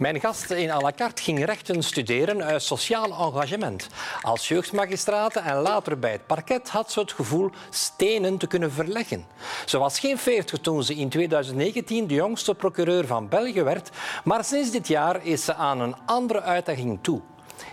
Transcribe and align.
Mijn 0.00 0.20
gast 0.20 0.50
in 0.50 0.70
à 0.70 0.80
la 0.80 0.92
carte 0.92 1.22
ging 1.22 1.44
rechten 1.44 1.82
studeren 1.82 2.44
uit 2.44 2.62
sociaal 2.62 3.10
engagement. 3.10 3.88
Als 4.22 4.48
jeugdmagistraten 4.48 5.44
en 5.44 5.56
later 5.56 5.98
bij 5.98 6.12
het 6.12 6.26
parket 6.26 6.68
had 6.68 6.92
ze 6.92 7.00
het 7.00 7.12
gevoel 7.12 7.50
stenen 7.70 8.38
te 8.38 8.46
kunnen 8.46 8.72
verleggen. 8.72 9.26
Ze 9.66 9.78
was 9.78 9.98
geen 9.98 10.18
veertig 10.18 10.60
toen 10.60 10.82
ze 10.82 10.94
in 10.94 11.08
2019 11.08 12.06
de 12.06 12.14
jongste 12.14 12.54
procureur 12.54 13.06
van 13.06 13.28
België 13.28 13.62
werd, 13.62 13.90
maar 14.24 14.44
sinds 14.44 14.70
dit 14.70 14.88
jaar 14.88 15.26
is 15.26 15.44
ze 15.44 15.54
aan 15.54 15.80
een 15.80 15.96
andere 16.06 16.40
uitdaging 16.40 16.98
toe. 17.02 17.20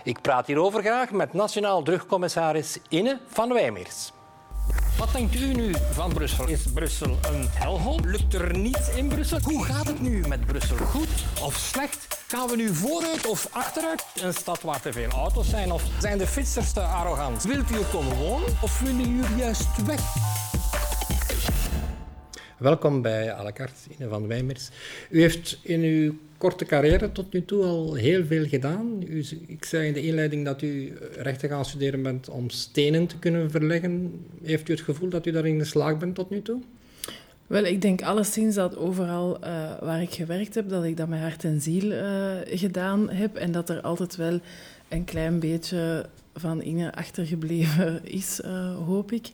Ik 0.04 0.20
praat 0.20 0.46
hierover 0.46 0.82
graag 0.82 1.10
met 1.10 1.32
nationaal 1.32 1.82
drugcommissaris 1.82 2.78
Inne 2.88 3.18
van 3.26 3.52
Wijmeers. 3.52 4.12
Wat 4.98 5.12
denkt 5.12 5.34
u 5.34 5.54
nu 5.54 5.74
van 5.92 6.12
Brussel? 6.12 6.46
Is 6.46 6.62
Brussel 6.74 7.18
een 7.30 7.48
helhoop? 7.50 8.04
Lukt 8.04 8.34
er 8.34 8.58
niets 8.58 8.88
in 8.88 9.08
Brussel? 9.08 9.38
Hoe 9.42 9.64
gaat 9.64 9.86
het 9.86 10.00
nu 10.00 10.24
met 10.28 10.46
Brussel? 10.46 10.76
Goed 10.76 11.08
of 11.42 11.56
slecht? 11.56 12.06
Gaan 12.28 12.48
we 12.48 12.56
nu 12.56 12.74
vooruit 12.74 13.26
of 13.26 13.48
achteruit? 13.50 14.04
Een 14.22 14.34
stad 14.34 14.62
waar 14.62 14.80
te 14.80 14.92
veel 14.92 15.10
auto's 15.10 15.48
zijn? 15.48 15.72
Of 15.72 15.82
zijn 16.00 16.18
de 16.18 16.26
fietsers 16.26 16.72
te 16.72 16.80
arrogant? 16.80 17.42
Wilt 17.42 17.70
u 17.70 17.74
er 17.74 17.84
komen 17.84 18.16
wonen 18.16 18.56
of 18.62 18.80
willen 18.80 19.16
jullie 19.16 19.36
juist 19.36 19.84
weg? 19.86 20.00
Welkom 22.58 23.02
bij 23.02 23.34
à 23.34 23.52
Ine 23.98 24.08
van 24.08 24.26
Wijmers. 24.26 24.68
U 25.10 25.20
heeft 25.20 25.58
in 25.62 25.80
uw 25.80 26.14
korte 26.38 26.64
carrière 26.64 27.12
tot 27.12 27.32
nu 27.32 27.44
toe 27.44 27.64
al 27.64 27.94
heel 27.94 28.24
veel 28.24 28.46
gedaan. 28.46 29.02
U, 29.08 29.24
ik 29.46 29.64
zei 29.64 29.86
in 29.86 29.92
de 29.92 30.02
inleiding 30.02 30.44
dat 30.44 30.62
u 30.62 30.92
rechten 31.16 31.48
gaan 31.48 31.64
studeren 31.64 32.02
bent 32.02 32.28
om 32.28 32.50
stenen 32.50 33.06
te 33.06 33.18
kunnen 33.18 33.50
verleggen. 33.50 34.24
Heeft 34.42 34.68
u 34.68 34.72
het 34.72 34.82
gevoel 34.82 35.08
dat 35.08 35.26
u 35.26 35.30
daarin 35.30 35.58
geslaagd 35.58 35.98
bent 35.98 36.14
tot 36.14 36.30
nu 36.30 36.42
toe? 36.42 36.60
Wel, 37.46 37.64
ik 37.64 37.82
denk 37.82 38.02
alleszins 38.02 38.54
dat 38.54 38.76
overal 38.76 39.38
uh, 39.44 39.78
waar 39.80 40.02
ik 40.02 40.12
gewerkt 40.12 40.54
heb, 40.54 40.68
dat 40.68 40.84
ik 40.84 40.96
dat 40.96 41.08
met 41.08 41.20
hart 41.20 41.44
en 41.44 41.60
ziel 41.60 41.92
uh, 41.92 42.32
gedaan 42.44 43.10
heb. 43.10 43.36
En 43.36 43.52
dat 43.52 43.68
er 43.68 43.80
altijd 43.80 44.16
wel 44.16 44.40
een 44.88 45.04
klein 45.04 45.38
beetje 45.40 46.06
van 46.40 46.62
Inge 46.62 46.94
achtergebleven 46.94 48.04
is, 48.04 48.40
uh, 48.44 48.76
hoop 48.76 49.12
ik. 49.12 49.30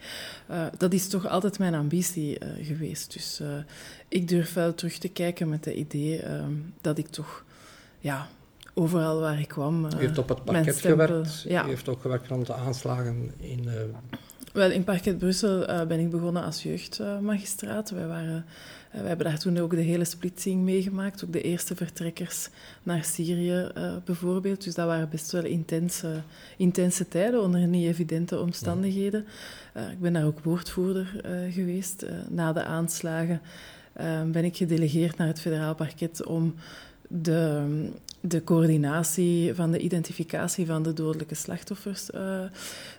Uh, 0.51 0.67
dat 0.79 0.93
is 0.93 1.09
toch 1.09 1.27
altijd 1.29 1.59
mijn 1.59 1.75
ambitie 1.75 2.39
uh, 2.45 2.67
geweest. 2.67 3.13
Dus 3.13 3.43
ik 4.09 4.29
durf 4.29 4.53
wel 4.53 4.75
terug 4.75 4.99
te 4.99 5.09
kijken 5.09 5.49
met 5.49 5.65
het 5.65 5.75
idee 5.75 6.23
dat 6.81 6.99
ik 6.99 7.09
toch 7.09 7.45
ja, 7.99 8.29
overal 8.75 9.21
waar 9.21 9.41
ik 9.41 9.49
kwam. 9.49 9.85
U 9.85 9.89
heeft 9.97 10.19
op 10.19 10.29
het 10.29 10.45
parket 10.45 10.81
gewerkt. 10.81 11.45
Ja. 11.49 11.65
U 11.65 11.69
heeft 11.69 11.89
ook 11.89 12.01
gewerkt 12.01 12.29
rond 12.29 12.47
de 12.47 12.55
aanslagen 12.55 13.33
in. 13.37 13.69
Wel, 14.55 14.71
in 14.71 14.85
Parket 14.85 15.19
Brussel 15.19 15.87
ben 15.87 16.01
ik 16.01 16.11
begonnen 16.11 16.45
als 16.45 16.63
jeugdmagistraat. 16.63 17.91
Wij 17.91 18.07
waren 18.07 18.45
eh, 18.91 19.01
we 19.01 19.07
hebben 19.07 19.27
daar 19.27 19.39
toen 19.39 19.59
ook 19.59 19.71
de 19.71 19.81
hele 19.81 20.05
splitsing 20.05 20.63
meegemaakt, 20.63 21.25
ook 21.25 21.33
de 21.33 21.43
eerste 21.43 21.77
vertrekkers 21.77 22.49
naar 22.83 23.05
Syrië 23.05 23.71
uh, 23.79 23.95
bijvoorbeeld. 24.05 24.65
Dus 24.65 24.75
dat 24.75 24.87
waren 24.87 25.09
best 25.09 25.33
wel 25.33 25.45
intense, 25.45 26.23
intense 26.57 27.09
tijden 27.09 27.43
onder 27.43 27.67
niet 27.67 27.87
evidente 27.87 28.39
omstandigheden. 28.39 29.27
Ik 29.91 30.01
ben 30.01 30.13
daar 30.13 30.25
ook 30.25 30.41
woordvoerder 30.41 31.21
geweest. 31.51 32.07
na 32.29 32.53
de 32.53 32.65
aanslagen 32.65 33.41
ben 34.27 34.45
ik 34.45 34.57
gedelegeerd 34.57 35.17
naar 35.17 35.27
het 35.27 35.41
federaal 35.41 35.75
parket 35.75 36.25
om 36.25 36.55
de, 37.23 37.65
de 38.21 38.45
coördinatie 38.45 39.55
van 39.55 39.71
de 39.71 39.79
identificatie 39.79 40.67
van 40.67 40.83
de 40.83 40.93
dodelijke 40.93 41.35
slachtoffers 41.35 42.11
uh, 42.15 42.41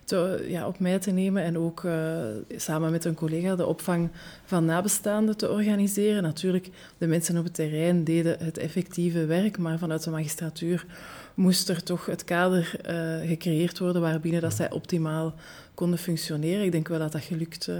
te, 0.03 0.45
ja, 0.47 0.67
op 0.67 0.79
mij 0.79 0.99
te 0.99 1.11
nemen 1.11 1.43
en 1.43 1.57
ook 1.57 1.83
uh, 1.83 2.17
samen 2.55 2.91
met 2.91 3.05
een 3.05 3.13
collega 3.13 3.55
de 3.55 3.65
opvang 3.65 4.09
van 4.45 4.65
nabestaanden 4.65 5.37
te 5.37 5.49
organiseren. 5.49 6.23
Natuurlijk, 6.23 6.69
de 6.97 7.07
mensen 7.07 7.37
op 7.37 7.43
het 7.43 7.53
terrein 7.53 8.03
deden 8.03 8.37
het 8.39 8.57
effectieve 8.57 9.25
werk, 9.25 9.57
maar 9.57 9.77
vanuit 9.77 10.03
de 10.03 10.09
magistratuur 10.09 10.85
moest 11.35 11.69
er 11.69 11.83
toch 11.83 12.05
het 12.05 12.23
kader 12.23 12.79
uh, 12.89 13.29
gecreëerd 13.29 13.79
worden 13.79 14.01
waarbinnen 14.01 14.41
dat 14.41 14.53
zij 14.53 14.71
optimaal 14.71 15.33
konden 15.73 15.99
functioneren. 15.99 16.65
Ik 16.65 16.71
denk 16.71 16.87
wel 16.87 16.99
dat 16.99 17.11
dat 17.11 17.23
gelukt, 17.23 17.67
uh, 17.67 17.75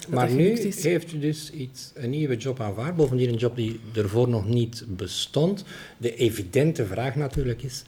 dat 0.00 0.08
maar 0.08 0.26
dat 0.26 0.36
nu 0.36 0.48
is. 0.48 0.84
heeft 0.84 1.12
u 1.12 1.18
dus 1.18 1.50
iets, 1.50 1.92
een 1.94 2.10
nieuwe 2.10 2.36
job 2.36 2.60
aanvaard, 2.60 2.96
bovendien 2.96 3.28
een 3.28 3.36
job 3.36 3.56
die 3.56 3.80
ervoor 3.94 4.28
nog 4.28 4.48
niet 4.48 4.84
bestond. 4.88 5.64
De 5.96 6.14
evidente 6.14 6.86
vraag 6.86 7.14
natuurlijk 7.14 7.62
is, 7.62 7.82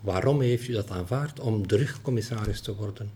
waarom 0.00 0.40
heeft 0.40 0.68
u 0.68 0.72
dat 0.72 0.90
aanvaard 0.90 1.40
om 1.40 1.66
drugcommissaris 1.66 2.60
te 2.60 2.74
worden? 2.74 3.10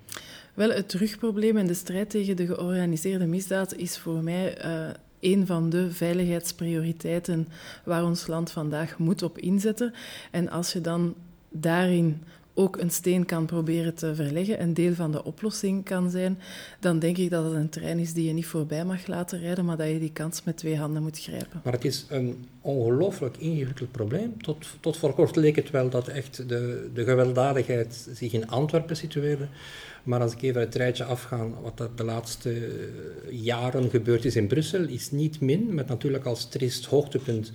Wel, 0.54 0.70
het 0.70 0.88
drugprobleem 0.88 1.56
en 1.56 1.66
de 1.66 1.74
strijd 1.74 2.10
tegen 2.10 2.36
de 2.36 2.46
georganiseerde 2.46 3.26
misdaad 3.26 3.76
is 3.76 3.98
voor 3.98 4.22
mij... 4.22 4.64
Uh, 4.64 4.88
een 5.20 5.46
van 5.46 5.70
de 5.70 5.90
veiligheidsprioriteiten 5.90 7.48
waar 7.84 8.04
ons 8.04 8.26
land 8.26 8.50
vandaag 8.50 8.98
moet 8.98 9.22
op 9.22 9.38
inzetten. 9.38 9.94
En 10.30 10.50
als 10.50 10.72
je 10.72 10.80
dan 10.80 11.14
daarin 11.52 12.22
ook 12.54 12.76
een 12.76 12.90
steen 12.90 13.24
kan 13.24 13.46
proberen 13.46 13.94
te 13.94 14.14
verleggen, 14.14 14.62
een 14.62 14.74
deel 14.74 14.94
van 14.94 15.12
de 15.12 15.24
oplossing 15.24 15.84
kan 15.84 16.10
zijn, 16.10 16.38
dan 16.80 16.98
denk 16.98 17.16
ik 17.16 17.30
dat 17.30 17.44
het 17.44 17.54
een 17.54 17.68
trein 17.68 17.98
is 17.98 18.12
die 18.12 18.26
je 18.26 18.32
niet 18.32 18.46
voorbij 18.46 18.84
mag 18.84 19.06
laten 19.06 19.40
rijden, 19.40 19.64
maar 19.64 19.76
dat 19.76 19.88
je 19.88 19.98
die 19.98 20.12
kans 20.12 20.44
met 20.44 20.56
twee 20.56 20.76
handen 20.76 21.02
moet 21.02 21.18
grijpen. 21.18 21.60
Maar 21.64 21.72
het 21.72 21.84
is 21.84 22.06
een 22.08 22.44
ongelooflijk 22.60 23.36
ingewikkeld 23.36 23.92
probleem. 23.92 24.42
Tot, 24.42 24.66
tot 24.80 24.96
voor 24.96 25.14
kort 25.14 25.36
leek 25.36 25.56
het 25.56 25.70
wel 25.70 25.88
dat 25.88 26.08
echt 26.08 26.48
de, 26.48 26.90
de 26.94 27.04
gewelddadigheid 27.04 28.08
zich 28.14 28.32
in 28.32 28.48
Antwerpen 28.48 28.96
situeerde. 28.96 29.46
Maar 30.02 30.20
als 30.20 30.32
ik 30.32 30.42
even 30.42 30.60
het 30.60 30.74
rijtje 30.74 31.04
afga, 31.04 31.46
wat 31.62 31.80
er 31.80 31.88
de 31.94 32.04
laatste 32.04 32.80
jaren 33.30 33.90
gebeurd 33.90 34.24
is 34.24 34.36
in 34.36 34.46
Brussel, 34.46 34.84
is 34.84 35.10
niet 35.10 35.40
min, 35.40 35.74
met 35.74 35.88
natuurlijk 35.88 36.24
als 36.24 36.48
triest 36.48 36.84
hoogtepunt 36.84 37.52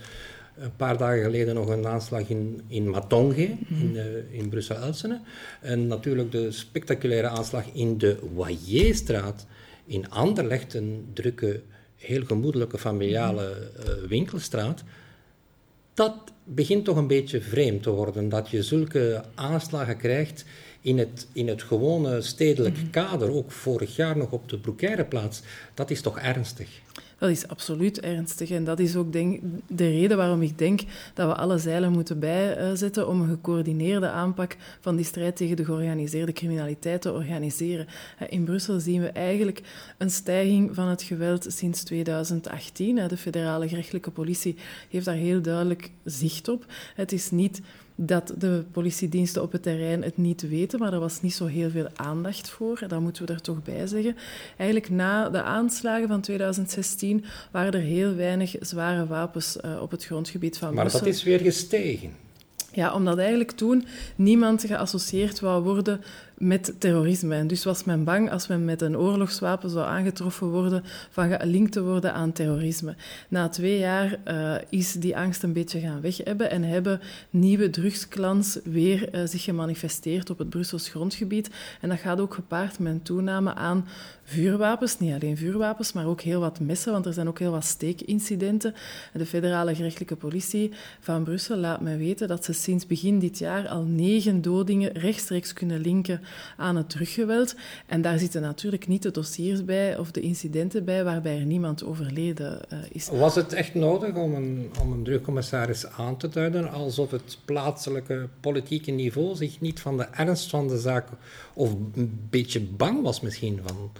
een 0.59 0.75
paar 0.75 0.97
dagen 0.97 1.23
geleden 1.23 1.55
nog 1.55 1.69
een 1.69 1.87
aanslag 1.87 2.29
in, 2.29 2.61
in 2.67 2.89
Matonge, 2.89 3.55
mm. 3.67 3.81
in, 3.81 3.95
uh, 3.95 4.39
in 4.39 4.49
Brussel-Elsene. 4.49 5.19
En 5.61 5.87
natuurlijk 5.87 6.31
de 6.31 6.51
spectaculaire 6.51 7.27
aanslag 7.27 7.65
in 7.73 7.97
de 7.97 8.17
Wailierstraat 8.33 9.45
in 9.85 10.09
Anderlecht, 10.09 10.73
een 10.73 11.05
drukke, 11.13 11.61
heel 11.95 12.25
gemoedelijke 12.25 12.77
familiale 12.77 13.69
uh, 13.79 14.07
winkelstraat. 14.07 14.83
Dat 15.93 16.15
begint 16.43 16.85
toch 16.85 16.97
een 16.97 17.07
beetje 17.07 17.41
vreemd 17.41 17.83
te 17.83 17.89
worden, 17.89 18.29
dat 18.29 18.49
je 18.49 18.63
zulke 18.63 19.23
aanslagen 19.35 19.97
krijgt 19.97 20.45
in 20.81 20.97
het, 20.97 21.27
in 21.33 21.47
het 21.47 21.63
gewone 21.63 22.21
stedelijk 22.21 22.77
mm. 22.77 22.89
kader, 22.89 23.31
ook 23.31 23.51
vorig 23.51 23.95
jaar 23.95 24.17
nog 24.17 24.31
op 24.31 24.49
de 24.49 24.57
Broekeirenplaats. 24.57 25.41
Dat 25.73 25.89
is 25.89 26.01
toch 26.01 26.19
ernstig? 26.19 26.69
Dat 27.17 27.29
is 27.29 27.47
absoluut 27.47 27.99
ernstig. 27.99 28.49
En 28.49 28.63
dat 28.63 28.79
is 28.79 28.95
ook 28.95 29.11
denk, 29.11 29.41
de 29.67 29.89
reden 29.89 30.17
waarom 30.17 30.41
ik 30.41 30.57
denk 30.57 30.81
dat 31.13 31.27
we 31.27 31.35
alle 31.35 31.57
zeilen 31.57 31.91
moeten 31.91 32.19
bijzetten 32.19 33.07
om 33.07 33.21
een 33.21 33.29
gecoördineerde 33.29 34.09
aanpak 34.09 34.55
van 34.79 34.95
die 34.95 35.05
strijd 35.05 35.35
tegen 35.35 35.55
de 35.55 35.65
georganiseerde 35.65 36.33
criminaliteit 36.33 37.01
te 37.01 37.13
organiseren. 37.13 37.87
In 38.29 38.43
Brussel 38.43 38.79
zien 38.79 39.01
we 39.01 39.09
eigenlijk 39.09 39.61
een 39.97 40.11
stijging 40.11 40.75
van 40.75 40.87
het 40.87 41.01
geweld 41.01 41.45
sinds 41.49 41.83
2018. 41.83 43.07
De 43.07 43.17
federale 43.17 43.67
gerechtelijke 43.67 44.11
politie 44.11 44.55
heeft 44.89 45.05
daar 45.05 45.15
heel 45.15 45.41
duidelijk 45.41 45.91
zicht 46.03 46.47
op. 46.47 46.65
Het 46.95 47.11
is 47.11 47.31
niet 47.31 47.61
dat 47.99 48.33
de 48.37 48.63
politiediensten 48.71 49.41
op 49.41 49.51
het 49.51 49.63
terrein 49.63 50.03
het 50.03 50.17
niet 50.17 50.49
weten, 50.49 50.79
maar 50.79 50.93
er 50.93 50.99
was 50.99 51.21
niet 51.21 51.33
zo 51.33 51.45
heel 51.45 51.69
veel 51.69 51.87
aandacht 51.95 52.49
voor. 52.49 52.83
Dat 52.87 52.99
moeten 52.99 53.25
we 53.25 53.33
er 53.33 53.41
toch 53.41 53.63
bij 53.63 53.87
zeggen. 53.87 54.15
Eigenlijk 54.57 54.89
na 54.89 55.29
de 55.29 55.41
aanslagen 55.41 56.07
van 56.07 56.21
2016 56.21 57.25
waren 57.51 57.73
er 57.73 57.79
heel 57.79 58.15
weinig 58.15 58.55
zware 58.59 59.07
wapens 59.07 59.57
uh, 59.65 59.81
op 59.81 59.91
het 59.91 60.05
grondgebied 60.05 60.57
van 60.57 60.73
maar 60.73 60.77
Brussel. 60.85 60.99
Maar 60.99 61.09
dat 61.09 61.17
is 61.17 61.23
weer 61.23 61.39
gestegen. 61.39 62.11
Ja, 62.71 62.93
omdat 62.93 63.17
eigenlijk 63.17 63.51
toen 63.51 63.85
niemand 64.15 64.63
geassocieerd 64.65 65.39
wou 65.39 65.63
worden 65.63 66.01
met 66.37 66.73
terrorisme. 66.77 67.35
En 67.35 67.47
dus 67.47 67.63
was 67.63 67.83
men 67.83 68.03
bang 68.03 68.31
als 68.31 68.47
men 68.47 68.65
met 68.65 68.81
een 68.81 68.97
oorlogswapen 68.97 69.69
zou 69.69 69.85
aangetroffen 69.85 70.47
worden 70.47 70.83
van 71.09 71.31
gelinkt 71.31 71.71
te 71.71 71.83
worden 71.83 72.13
aan 72.13 72.31
terrorisme. 72.31 72.95
Na 73.27 73.49
twee 73.49 73.79
jaar 73.79 74.19
uh, 74.27 74.55
is 74.69 74.93
die 74.93 75.17
angst 75.17 75.43
een 75.43 75.53
beetje 75.53 75.79
gaan 75.79 76.01
weghebben 76.01 76.49
en 76.49 76.63
hebben 76.63 77.01
nieuwe 77.29 77.69
drugsklans 77.69 78.59
weer 78.63 79.15
uh, 79.15 79.21
zich 79.25 79.43
gemanifesteerd 79.43 80.29
op 80.29 80.37
het 80.37 80.49
Brussels 80.49 80.89
grondgebied. 80.89 81.49
En 81.81 81.89
dat 81.89 81.99
gaat 81.99 82.19
ook 82.19 82.33
gepaard 82.33 82.79
met 82.79 82.93
een 82.93 83.01
toename 83.01 83.53
aan 83.53 83.87
vuurwapens, 84.29 84.99
niet 84.99 85.13
alleen 85.13 85.37
vuurwapens, 85.37 85.93
maar 85.93 86.05
ook 86.05 86.21
heel 86.21 86.39
wat 86.39 86.59
messen, 86.59 86.91
want 86.91 87.05
er 87.05 87.13
zijn 87.13 87.27
ook 87.27 87.39
heel 87.39 87.51
wat 87.51 87.65
steekincidenten. 87.65 88.73
De 89.13 89.25
federale 89.25 89.75
gerechtelijke 89.75 90.15
politie 90.15 90.71
van 90.99 91.23
Brussel 91.23 91.57
laat 91.57 91.81
mij 91.81 91.97
weten 91.97 92.27
dat 92.27 92.45
ze 92.45 92.53
sinds 92.53 92.85
begin 92.85 93.19
dit 93.19 93.37
jaar 93.37 93.67
al 93.67 93.83
negen 93.83 94.41
dodingen 94.41 94.91
rechtstreeks 94.91 95.53
kunnen 95.53 95.79
linken 95.79 96.21
aan 96.57 96.75
het 96.75 96.89
teruggeweld. 96.89 97.55
En 97.85 98.01
daar 98.01 98.19
zitten 98.19 98.41
natuurlijk 98.41 98.87
niet 98.87 99.03
de 99.03 99.11
dossiers 99.11 99.65
bij 99.65 99.97
of 99.97 100.11
de 100.11 100.21
incidenten 100.21 100.85
bij 100.85 101.03
waarbij 101.03 101.39
er 101.39 101.45
niemand 101.45 101.83
overleden 101.83 102.61
uh, 102.73 102.79
is. 102.91 103.09
Was 103.09 103.35
het 103.35 103.53
echt 103.53 103.73
nodig 103.73 104.15
om 104.15 104.33
een, 104.33 104.69
om 104.81 104.91
een 104.91 105.05
aan 105.97 106.17
te 106.17 106.29
duiden 106.29 106.71
alsof 106.71 107.11
het 107.11 107.37
plaatselijke 107.45 108.29
politieke 108.39 108.91
niveau 108.91 109.35
zich 109.35 109.61
niet 109.61 109.79
van 109.79 109.97
de 109.97 110.03
ernst 110.03 110.49
van 110.49 110.67
de 110.67 110.79
zaak 110.79 111.07
of 111.53 111.71
een 111.71 112.27
beetje 112.29 112.61
bang 112.61 113.01
was 113.01 113.21
misschien 113.21 113.59
van 113.65 113.91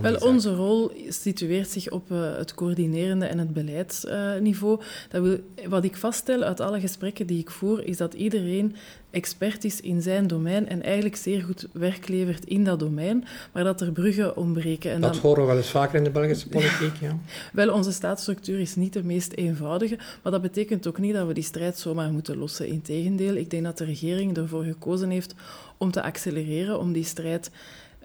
Wel, 0.00 0.16
onze 0.16 0.54
rol 0.54 0.92
situeert 1.08 1.68
zich 1.68 1.90
op 1.90 2.10
uh, 2.10 2.36
het 2.36 2.54
coördinerende 2.54 3.26
en 3.26 3.38
het 3.38 3.52
beleidsniveau. 3.52 4.80
Uh, 5.14 5.38
wat 5.68 5.84
ik 5.84 5.96
vaststel 5.96 6.42
uit 6.42 6.60
alle 6.60 6.80
gesprekken 6.80 7.26
die 7.26 7.38
ik 7.38 7.50
voer, 7.50 7.84
is 7.84 7.96
dat 7.96 8.14
iedereen 8.14 8.76
expert 9.10 9.64
is 9.64 9.80
in 9.80 10.02
zijn 10.02 10.26
domein 10.26 10.68
en 10.68 10.82
eigenlijk 10.82 11.16
zeer 11.16 11.42
goed 11.42 11.66
werk 11.72 12.08
levert 12.08 12.44
in 12.44 12.64
dat 12.64 12.78
domein, 12.78 13.24
maar 13.52 13.64
dat 13.64 13.80
er 13.80 13.92
bruggen 13.92 14.36
ontbreken. 14.36 14.90
En 14.90 15.00
dat 15.00 15.12
dan, 15.12 15.22
horen 15.22 15.40
we 15.40 15.48
wel 15.48 15.56
eens 15.56 15.70
vaker 15.70 15.98
in 15.98 16.04
de 16.04 16.10
Belgische 16.10 16.48
politiek, 16.48 16.94
ja. 17.00 17.18
Wel, 17.52 17.72
onze 17.72 17.92
staatsstructuur 17.92 18.60
is 18.60 18.74
niet 18.74 18.92
de 18.92 19.04
meest 19.04 19.32
eenvoudige, 19.32 19.98
maar 20.22 20.32
dat 20.32 20.42
betekent 20.42 20.86
ook 20.86 20.98
niet 20.98 21.14
dat 21.14 21.26
we 21.26 21.34
die 21.34 21.44
strijd 21.44 21.78
zomaar 21.78 22.12
moeten 22.12 22.36
lossen. 22.36 22.66
Integendeel, 22.66 23.34
ik 23.34 23.50
denk 23.50 23.64
dat 23.64 23.78
de 23.78 23.84
regering 23.84 24.36
ervoor 24.36 24.64
gekozen 24.64 25.10
heeft 25.10 25.34
om 25.76 25.90
te 25.90 26.02
accelereren, 26.02 26.78
om 26.78 26.92
die 26.92 27.04
strijd 27.04 27.50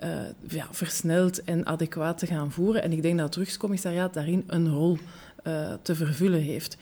uh, 0.03 0.09
ja, 0.47 0.67
versneld 0.71 1.43
en 1.43 1.65
adequaat 1.65 2.17
te 2.17 2.25
gaan 2.25 2.51
voeren. 2.51 2.83
En 2.83 2.91
ik 2.91 3.01
denk 3.01 3.15
dat 3.15 3.25
het 3.25 3.33
drugscommissariaat 3.33 4.13
daarin 4.13 4.43
een 4.47 4.69
rol 4.69 4.97
uh, 5.47 5.73
te 5.81 5.95
vervullen 5.95 6.41
heeft. 6.41 6.77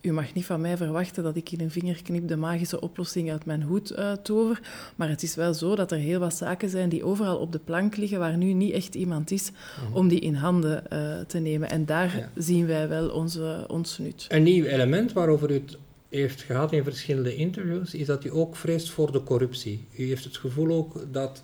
U 0.00 0.12
mag 0.12 0.34
niet 0.34 0.44
van 0.44 0.60
mij 0.60 0.76
verwachten 0.76 1.22
dat 1.22 1.36
ik 1.36 1.50
in 1.50 1.60
een 1.60 1.70
vingerknip 1.70 2.28
de 2.28 2.36
magische 2.36 2.80
oplossing 2.80 3.30
uit 3.30 3.44
mijn 3.44 3.62
hoed 3.62 3.92
uh, 3.92 4.12
tover. 4.12 4.60
Maar 4.96 5.08
het 5.08 5.22
is 5.22 5.34
wel 5.34 5.54
zo 5.54 5.76
dat 5.76 5.92
er 5.92 5.98
heel 5.98 6.18
wat 6.20 6.34
zaken 6.34 6.68
zijn 6.68 6.88
die 6.88 7.04
overal 7.04 7.36
op 7.36 7.52
de 7.52 7.58
plank 7.58 7.96
liggen, 7.96 8.18
waar 8.18 8.36
nu 8.36 8.52
niet 8.52 8.72
echt 8.72 8.94
iemand 8.94 9.30
is 9.30 9.50
mhm. 9.50 9.96
om 9.96 10.08
die 10.08 10.20
in 10.20 10.34
handen 10.34 10.82
te 11.26 11.38
nemen. 11.38 11.70
En 11.70 11.86
daar 11.86 12.30
zien 12.34 12.66
wij 12.66 12.88
wel 12.88 13.08
onze, 13.08 13.64
ons 13.68 13.98
nut. 13.98 14.26
Een 14.28 14.42
nieuw 14.42 14.64
element 14.64 15.12
waarover 15.12 15.50
u 15.50 15.54
het 15.54 15.78
heeft 16.08 16.42
gehad 16.42 16.72
in 16.72 16.84
verschillende 16.84 17.36
interviews, 17.36 17.94
is 17.94 18.06
dat 18.06 18.24
u 18.24 18.30
ook 18.32 18.56
vreest 18.56 18.90
voor 18.90 19.12
de 19.12 19.22
corruptie. 19.22 19.86
U 19.96 20.06
heeft 20.06 20.24
het 20.24 20.36
gevoel 20.36 20.76
ook 20.76 21.06
dat 21.12 21.42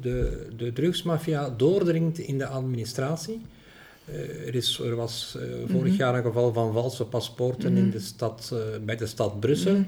de, 0.00 0.46
de 0.56 0.72
drugsmafia 0.72 1.54
doordringt 1.56 2.18
in 2.18 2.38
de 2.38 2.46
administratie. 2.46 3.40
Uh, 4.10 4.46
er, 4.46 4.54
is, 4.54 4.78
er 4.78 4.96
was 4.96 5.36
uh, 5.36 5.42
vorig 5.66 5.92
mm 5.92 5.98
jaar 5.98 6.14
een 6.14 6.22
geval 6.22 6.52
van 6.52 6.72
valse 6.72 7.04
paspoorten 7.04 7.70
mm 7.70 7.76
-hmm. 7.76 7.84
in 7.84 7.90
de 7.90 8.00
stad, 8.00 8.50
uh, 8.52 8.58
bij 8.84 8.96
de 8.96 9.06
stad 9.06 9.40
Brussel. 9.40 9.74
Mm 9.74 9.86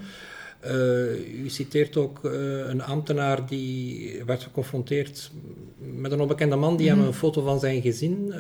-hmm. 0.61 1.45
u 1.45 1.49
citeert 1.49 1.97
ook 1.97 2.21
een 2.67 2.83
ambtenaar 2.83 3.47
die 3.47 4.23
werd 4.27 4.43
geconfronteerd 4.43 5.31
met 5.79 6.13
een 6.13 6.21
onbekende 6.21 6.57
man 6.57 6.77
die 6.77 6.89
hem 6.89 7.01
een 7.01 7.13
foto 7.13 7.43
van 7.43 7.61
zijn 7.61 7.83
gezin 7.83 8.33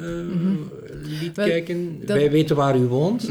liet 1.21 1.37
Wel, 1.37 1.47
kijken. 1.47 1.99
Dat... 2.01 2.17
Wij 2.17 2.31
weten 2.31 2.57
waar 2.57 2.77
u 2.77 2.87
woont. 2.87 3.29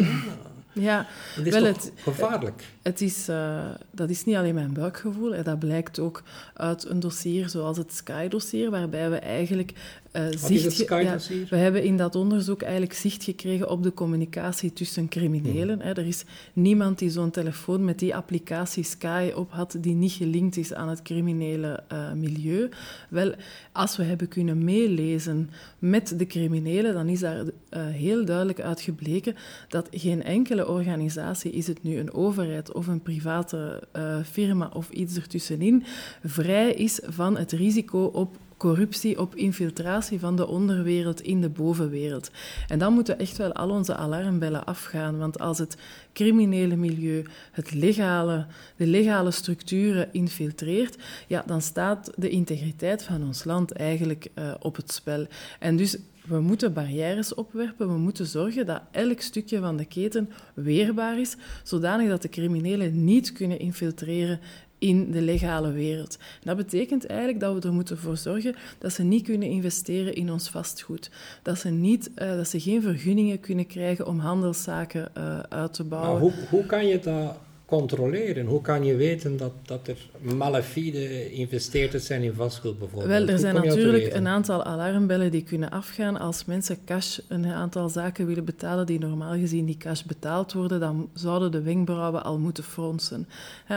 Ja, 0.79 1.07
dat 1.35 1.45
is 1.45 1.53
wel 1.53 1.63
het, 1.63 1.91
gevaarlijk. 1.95 2.63
Het 2.81 3.01
is, 3.01 3.29
uh, 3.29 3.65
dat 3.91 4.09
is 4.09 4.23
niet 4.23 4.35
alleen 4.35 4.53
mijn 4.53 4.73
buikgevoel. 4.73 5.33
Hè. 5.33 5.43
Dat 5.43 5.59
blijkt 5.59 5.99
ook 5.99 6.23
uit 6.53 6.85
een 6.89 6.99
dossier 6.99 7.49
zoals 7.49 7.77
het 7.77 7.93
Sky-dossier, 7.93 8.69
waarbij 8.69 9.09
we 9.09 9.17
eigenlijk 9.17 9.73
uh, 10.17 10.25
zicht... 10.37 10.77
Ja, 10.87 11.17
we 11.49 11.55
hebben 11.55 11.83
in 11.83 11.97
dat 11.97 12.15
onderzoek 12.15 12.61
eigenlijk 12.61 12.93
zicht 12.93 13.23
gekregen 13.23 13.69
op 13.69 13.83
de 13.83 13.93
communicatie 13.93 14.73
tussen 14.73 15.07
criminelen. 15.07 15.81
Hè. 15.81 15.89
Er 15.89 16.07
is 16.07 16.23
niemand 16.53 16.99
die 16.99 17.09
zo'n 17.09 17.31
telefoon 17.31 17.85
met 17.85 17.99
die 17.99 18.15
applicatie 18.15 18.83
Sky 18.83 19.31
op 19.35 19.51
had 19.51 19.77
die 19.81 19.93
niet 19.93 20.11
gelinkt 20.11 20.57
is 20.57 20.73
aan 20.73 20.89
het 20.89 21.01
criminele 21.01 21.83
uh, 21.91 22.11
milieu. 22.11 22.69
Wel, 23.09 23.33
als 23.71 23.97
we 23.97 24.03
hebben 24.03 24.27
kunnen 24.27 24.63
meelezen 24.63 25.49
met 25.79 26.13
de 26.19 26.25
criminelen, 26.25 26.93
dan 26.93 27.07
is 27.07 27.19
daar 27.19 27.43
heel 27.75 28.25
duidelijk 28.25 28.59
uit 28.59 28.81
gebleken 28.81 29.35
dat 29.69 29.87
geen 29.91 30.23
enkele 30.23 30.67
organisatie, 30.67 31.51
is 31.51 31.67
het 31.67 31.83
nu 31.83 31.97
een 31.97 32.13
overheid 32.13 32.73
of 32.73 32.87
een 32.87 33.01
private 33.01 33.83
firma 34.31 34.71
of 34.73 34.89
iets 34.89 35.15
ertussenin, 35.15 35.83
vrij 36.23 36.73
is 36.73 36.99
van 37.03 37.37
het 37.37 37.51
risico 37.51 38.03
op 38.03 38.37
corruptie, 38.57 39.19
op 39.19 39.35
infiltratie 39.35 40.19
van 40.19 40.35
de 40.35 40.47
onderwereld 40.47 41.21
in 41.21 41.41
de 41.41 41.49
bovenwereld. 41.49 42.31
En 42.67 42.79
dan 42.79 42.93
moeten 42.93 43.19
echt 43.19 43.37
wel 43.37 43.53
al 43.53 43.69
onze 43.69 43.95
alarmbellen 43.95 44.65
afgaan, 44.65 45.17
want 45.17 45.39
als 45.39 45.57
het 45.57 45.77
criminele 46.13 46.75
milieu 46.75 47.25
het 47.51 47.73
legale, 47.73 48.45
de 48.75 48.87
legale 48.87 49.31
structuren 49.31 50.09
infiltreert, 50.11 50.97
ja, 51.27 51.43
dan 51.45 51.61
staat 51.61 52.11
de 52.15 52.29
integriteit 52.29 53.03
van 53.03 53.23
ons 53.23 53.43
land 53.43 53.71
eigenlijk 53.71 54.27
uh, 54.35 54.53
op 54.59 54.75
het 54.75 54.91
spel. 54.91 55.27
En 55.59 55.75
dus 55.75 55.97
we 56.27 56.39
moeten 56.39 56.73
barrières 56.73 57.33
opwerpen, 57.33 57.87
we 57.87 57.97
moeten 57.97 58.25
zorgen 58.25 58.65
dat 58.65 58.81
elk 58.91 59.21
stukje 59.21 59.59
van 59.59 59.77
de 59.77 59.85
keten 59.85 60.29
weerbaar 60.53 61.19
is, 61.19 61.35
zodanig 61.63 62.09
dat 62.09 62.21
de 62.21 62.29
criminelen 62.29 63.03
niet 63.03 63.31
kunnen 63.31 63.59
infiltreren 63.59 64.39
in 64.77 65.11
de 65.11 65.21
legale 65.21 65.71
wereld. 65.71 66.17
Dat 66.43 66.57
betekent 66.57 67.05
eigenlijk 67.05 67.39
dat 67.39 67.53
we 67.53 67.67
er 67.67 67.73
moeten 67.73 67.97
voor 67.97 68.17
zorgen 68.17 68.55
dat 68.77 68.93
ze 68.93 69.03
niet 69.03 69.23
kunnen 69.23 69.47
investeren 69.47 70.13
in 70.13 70.31
ons 70.31 70.49
vastgoed. 70.49 71.09
Dat 71.41 71.59
ze, 71.59 71.69
niet, 71.69 72.11
uh, 72.15 72.35
dat 72.35 72.47
ze 72.47 72.59
geen 72.59 72.81
vergunningen 72.81 73.39
kunnen 73.39 73.67
krijgen 73.67 74.07
om 74.07 74.19
handelszaken 74.19 75.11
uh, 75.17 75.39
uit 75.39 75.73
te 75.73 75.83
bouwen. 75.83 76.11
Maar 76.11 76.19
hoe, 76.19 76.33
hoe 76.49 76.65
kan 76.65 76.87
je 76.87 76.99
dat 76.99 77.37
controleren? 77.67 78.45
Hoe 78.45 78.61
kan 78.61 78.85
je 78.85 78.95
weten 78.95 79.37
dat, 79.37 79.51
dat 79.65 79.87
er 79.87 79.97
malafide 80.35 81.31
investeerders 81.31 82.05
zijn 82.05 82.21
in 82.21 82.33
vastgoed 82.33 82.79
bijvoorbeeld? 82.79 83.11
Wel, 83.11 83.27
er 83.27 83.39
zijn 83.39 83.55
natuurlijk 83.55 84.13
een 84.13 84.27
aantal 84.27 84.63
alarmbellen 84.63 85.31
die 85.31 85.43
kunnen 85.43 85.69
afgaan. 85.69 86.19
Als 86.19 86.45
mensen 86.45 86.77
cash 86.85 87.19
een 87.27 87.45
aantal 87.45 87.89
zaken 87.89 88.25
willen 88.25 88.45
betalen 88.45 88.85
die 88.85 88.99
normaal 88.99 89.33
gezien 89.33 89.65
die 89.65 89.77
cash 89.77 90.03
betaald 90.03 90.53
worden, 90.53 90.79
dan 90.79 91.09
zouden 91.13 91.51
de 91.51 91.61
wenkbrauwen 91.61 92.23
al 92.23 92.37
moeten 92.37 92.63
fronsen. 92.63 93.27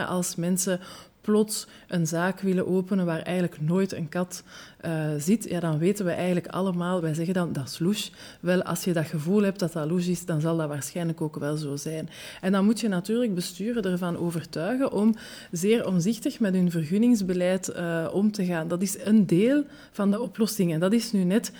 Als 0.07 0.35
mensen 0.35 0.79
plots 1.21 1.67
een 1.87 2.07
zaak 2.07 2.39
willen 2.39 2.67
openen 2.67 3.05
waar 3.05 3.21
eigenlijk 3.21 3.61
nooit 3.61 3.93
een 3.93 4.09
kat 4.09 4.43
uh, 4.85 5.05
zit, 5.17 5.49
ja, 5.49 5.59
dan 5.59 5.77
weten 5.77 6.05
we 6.05 6.11
eigenlijk 6.11 6.47
allemaal, 6.47 7.01
wij 7.01 7.13
zeggen 7.13 7.33
dan 7.33 7.53
dat 7.53 7.67
is 7.67 7.79
louche. 7.79 8.11
Wel, 8.39 8.63
als 8.63 8.83
je 8.83 8.93
dat 8.93 9.05
gevoel 9.05 9.41
hebt 9.41 9.59
dat 9.59 9.73
dat 9.73 9.89
louche 9.89 10.11
is, 10.11 10.25
dan 10.25 10.41
zal 10.41 10.57
dat 10.57 10.67
waarschijnlijk 10.67 11.21
ook 11.21 11.35
wel 11.35 11.57
zo 11.57 11.75
zijn. 11.75 12.09
En 12.41 12.51
dan 12.51 12.65
moet 12.65 12.79
je 12.79 12.87
natuurlijk 12.87 13.35
besturen 13.35 13.83
ervan 13.83 14.17
overtuigen 14.17 14.91
om 14.91 15.15
zeer 15.51 15.87
omzichtig 15.87 16.39
met 16.39 16.53
hun 16.53 16.71
vergunningsbeleid 16.71 17.73
uh, 17.75 18.07
om 18.11 18.31
te 18.31 18.45
gaan. 18.45 18.67
Dat 18.67 18.81
is 18.81 19.05
een 19.05 19.25
deel 19.25 19.63
van 19.91 20.11
de 20.11 20.21
oplossing. 20.21 20.73
En 20.73 20.79
dat 20.79 20.93
is 20.93 21.11
nu 21.11 21.23
net 21.23 21.51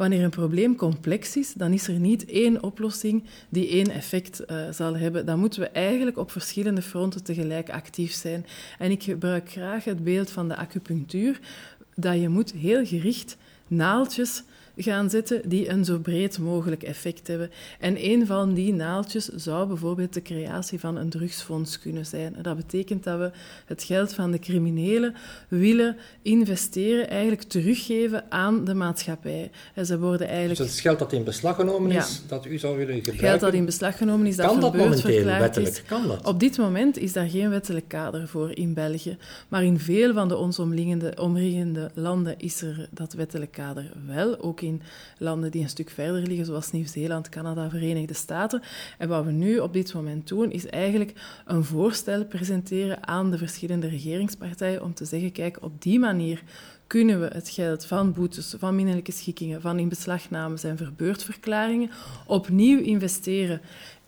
Wanneer 0.00 0.24
een 0.24 0.30
probleem 0.30 0.76
complex 0.76 1.36
is, 1.36 1.52
dan 1.52 1.72
is 1.72 1.88
er 1.88 1.98
niet 1.98 2.24
één 2.24 2.62
oplossing 2.62 3.24
die 3.48 3.68
één 3.68 3.90
effect 3.90 4.42
uh, 4.46 4.70
zal 4.70 4.96
hebben. 4.96 5.26
Dan 5.26 5.38
moeten 5.38 5.60
we 5.60 5.68
eigenlijk 5.68 6.18
op 6.18 6.30
verschillende 6.30 6.82
fronten 6.82 7.24
tegelijk 7.24 7.70
actief 7.70 8.12
zijn. 8.12 8.46
En 8.78 8.90
ik 8.90 9.02
gebruik 9.02 9.50
graag 9.50 9.84
het 9.84 10.04
beeld 10.04 10.30
van 10.30 10.48
de 10.48 10.56
acupunctuur, 10.56 11.40
dat 11.94 12.20
je 12.20 12.28
moet 12.28 12.52
heel 12.52 12.86
gericht 12.86 13.36
naaldjes 13.66 14.42
gaan 14.82 15.10
zetten 15.10 15.48
die 15.48 15.68
een 15.68 15.84
zo 15.84 15.98
breed 15.98 16.38
mogelijk 16.38 16.82
effect 16.82 17.26
hebben. 17.26 17.50
En 17.78 18.04
een 18.04 18.26
van 18.26 18.54
die 18.54 18.72
naaldjes 18.72 19.28
zou 19.28 19.66
bijvoorbeeld 19.66 20.14
de 20.14 20.22
creatie 20.22 20.80
van 20.80 20.96
een 20.96 21.10
drugsfonds 21.10 21.78
kunnen 21.78 22.06
zijn. 22.06 22.36
dat 22.42 22.56
betekent 22.56 23.04
dat 23.04 23.18
we 23.18 23.30
het 23.66 23.82
geld 23.82 24.14
van 24.14 24.30
de 24.30 24.38
criminelen 24.38 25.14
willen 25.48 25.96
investeren, 26.22 27.08
eigenlijk 27.08 27.42
teruggeven 27.42 28.24
aan 28.28 28.64
de 28.64 28.74
maatschappij. 28.74 29.50
En 29.74 29.86
ze 29.86 29.98
worden 29.98 30.28
eigenlijk... 30.28 30.58
Dus 30.58 30.70
het 30.70 30.80
geld 30.80 30.98
dat 30.98 31.12
in 31.12 31.24
beslag 31.24 31.56
genomen 31.56 31.90
is, 31.90 32.22
dat 32.26 32.46
u 32.46 32.58
zou 32.58 32.76
willen 32.76 32.94
gebruiken... 32.94 33.28
Geld 33.28 33.40
dat 33.40 33.54
in 33.54 33.64
beslag 33.64 33.96
genomen 33.96 34.26
is, 34.26 34.36
dat 34.36 34.46
kan 34.46 34.60
dat 34.60 34.76
momenteel 34.76 35.24
wettelijk? 35.24 35.72
Is. 35.72 35.82
Kan 35.82 36.08
dat? 36.08 36.26
Op 36.26 36.40
dit 36.40 36.58
moment 36.58 36.98
is 36.98 37.12
daar 37.12 37.28
geen 37.28 37.50
wettelijk 37.50 37.88
kader 37.88 38.28
voor 38.28 38.56
in 38.56 38.74
België. 38.74 39.16
Maar 39.48 39.64
in 39.64 39.78
veel 39.78 40.12
van 40.12 40.28
de 40.28 40.36
ons 40.36 40.58
omliggende, 40.58 41.12
omringende 41.20 41.90
landen 41.94 42.38
is 42.38 42.62
er 42.62 42.88
dat 42.90 43.12
wettelijk 43.12 43.52
kader 43.52 43.92
wel, 44.06 44.40
ook 44.40 44.60
in 44.60 44.69
landen 45.18 45.50
die 45.50 45.62
een 45.62 45.68
stuk 45.68 45.90
verder 45.90 46.22
liggen, 46.22 46.46
zoals 46.46 46.70
Nieuw-Zeeland, 46.70 47.28
Canada, 47.28 47.70
Verenigde 47.70 48.14
Staten. 48.14 48.62
En 48.98 49.08
wat 49.08 49.24
we 49.24 49.30
nu 49.30 49.58
op 49.58 49.72
dit 49.72 49.94
moment 49.94 50.28
doen, 50.28 50.50
is 50.50 50.66
eigenlijk 50.66 51.12
een 51.46 51.64
voorstel 51.64 52.24
presenteren 52.24 53.06
aan 53.06 53.30
de 53.30 53.38
verschillende 53.38 53.88
regeringspartijen 53.88 54.82
om 54.82 54.94
te 54.94 55.04
zeggen, 55.04 55.32
kijk, 55.32 55.58
op 55.60 55.82
die 55.82 55.98
manier 55.98 56.42
kunnen 56.86 57.20
we 57.20 57.26
het 57.32 57.48
geld 57.48 57.84
van 57.84 58.12
boetes, 58.12 58.54
van 58.58 58.74
minderlijke 58.74 59.12
schikkingen, 59.12 59.60
van 59.60 59.78
inbeslagnames 59.78 60.64
en 60.64 60.76
verbeurdverklaringen 60.76 61.90
opnieuw 62.26 62.80
investeren 62.80 63.60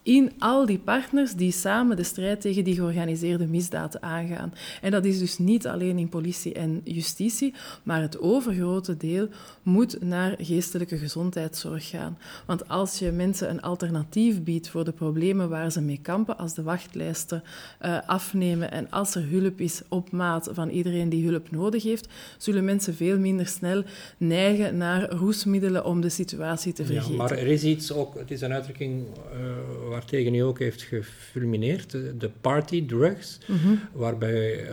in 0.03 0.33
al 0.39 0.67
die 0.67 0.79
partners 0.79 1.35
die 1.35 1.53
samen 1.53 1.97
de 1.97 2.03
strijd 2.03 2.41
tegen 2.41 2.65
die 2.65 2.75
georganiseerde 2.75 3.47
misdaden 3.47 4.03
aangaan. 4.03 4.55
En 4.81 4.91
dat 4.91 5.05
is 5.05 5.19
dus 5.19 5.39
niet 5.39 5.67
alleen 5.67 5.99
in 5.99 6.09
politie 6.09 6.53
en 6.53 6.81
justitie, 6.85 7.55
maar 7.83 8.01
het 8.01 8.21
overgrote 8.21 8.97
deel 8.97 9.29
moet 9.63 10.03
naar 10.03 10.35
geestelijke 10.39 10.99
gezondheidszorg 10.99 11.89
gaan. 11.89 12.19
Want 12.47 12.69
als 12.69 12.99
je 12.99 13.11
mensen 13.11 13.51
een 13.51 13.63
alternatief 13.63 14.43
biedt 14.43 14.69
voor 14.69 14.85
de 14.85 14.93
problemen 14.93 15.49
waar 15.49 15.73
ze 15.73 15.81
mee 15.81 15.99
kampen, 16.03 16.39
als 16.39 16.55
de 16.55 16.63
wachtlijsten 16.63 17.43
uh, 17.83 17.99
afnemen 18.07 18.71
en 18.71 18.91
als 18.91 19.15
er 19.15 19.29
hulp 19.29 19.61
is 19.61 19.83
op 19.89 20.11
maat 20.11 20.51
van 20.53 20.69
iedereen 20.69 21.09
die 21.09 21.27
hulp 21.29 21.51
nodig 21.51 21.83
heeft, 21.83 22.09
zullen 22.39 22.65
mensen 22.65 22.95
veel 22.95 23.19
minder 23.19 23.47
snel 23.47 23.83
neigen 24.17 24.77
naar 24.77 25.11
roesmiddelen 25.11 25.85
om 25.85 26.01
de 26.01 26.09
situatie 26.09 26.73
te 26.73 26.85
vergeten. 26.85 27.11
Ja, 27.11 27.17
maar 27.17 27.31
er 27.31 27.47
is 27.47 27.65
iets 27.65 27.93
ook, 27.93 28.15
het 28.19 28.31
is 28.31 28.41
een 28.41 28.53
uitdrukking 28.53 29.05
uh, 29.35 29.92
waartegen 29.93 30.35
u 30.35 30.39
ook 30.39 30.59
heeft 30.59 30.83
gefulmineerd, 30.83 31.91
de 31.91 32.31
party 32.41 32.87
drugs, 32.87 33.39
mhm. 33.47 33.75
waarbij 33.93 34.61
uh, 34.61 34.71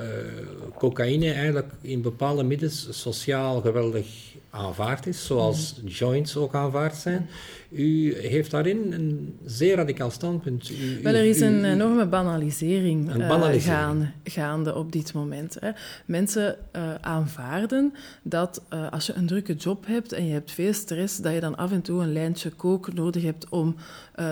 cocaïne 0.78 1.32
eigenlijk 1.32 1.72
in 1.82 2.02
bepaalde 2.02 2.44
middels 2.44 2.88
sociaal 2.90 3.62
geweldig 3.62 4.08
aanvaard 4.50 5.08
is, 5.08 5.26
zoals 5.26 5.76
mhm. 5.76 5.88
joints 5.88 6.38
ook 6.38 6.54
aanvaard 6.54 6.96
zijn. 6.96 7.30
U 7.70 8.16
heeft 8.16 8.52
daarin 8.52 8.94
een 8.94 9.38
zeer 9.46 9.76
radicaal 9.76 10.12
standpunt. 10.12 10.70
U, 10.70 11.02
Wel, 11.04 11.14
er 11.14 11.26
is 11.26 11.40
een 11.40 11.66
enorme 11.66 12.06
banalisering, 12.06 13.14
een 13.14 13.28
banalisering. 13.28 14.12
gaande 14.24 14.76
op 14.76 14.92
dit 14.92 15.14
moment. 15.14 15.58
Hè. 15.60 15.72
Mensen 16.06 16.58
uh, 16.76 16.96
aanvaarden 17.02 17.94
dat 18.22 18.62
uh, 18.74 18.92
als 18.92 19.06
je 19.06 19.14
een 19.14 19.28
drukke 19.28 19.54
job 19.54 19.86
hebt 19.86 20.12
en 20.12 20.26
je 20.26 20.34
hebt 20.34 20.52
veel 20.52 20.74
stress, 20.74 21.18
dat 21.18 21.34
je 21.34 21.40
dan 21.40 21.58
af 21.58 21.72
en 21.72 21.82
toe 21.82 22.02
een 22.02 22.14
lijntje 22.14 22.50
kook 22.50 22.94
nodig 22.94 23.24
hebt 23.24 23.50
om 23.50 23.76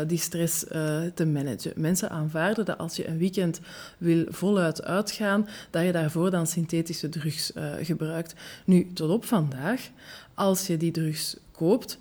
die 0.08 0.18
stress 0.18 0.66
te 1.14 1.26
managen. 1.26 1.72
Mensen 1.76 2.10
aanvaarden 2.10 2.66
dat 2.66 2.78
als 2.78 2.96
je 2.96 3.08
een 3.08 3.18
weekend 3.18 3.60
wil 3.98 4.26
voluit 4.30 4.84
uitgaan, 4.84 5.48
dat 5.70 5.84
je 5.84 5.92
daarvoor 5.92 6.32
dan 6.32 6.48
synthetische 6.48 7.10
drugs 7.10 7.52
gebruikt. 7.82 8.34
Nu, 8.66 8.88
tot 8.94 9.10
op 9.10 9.26
vandaag, 9.26 9.90
als 10.34 10.68
je 10.68 10.78
die 10.78 10.92
drugs 10.92 11.38
koopt, 11.52 11.98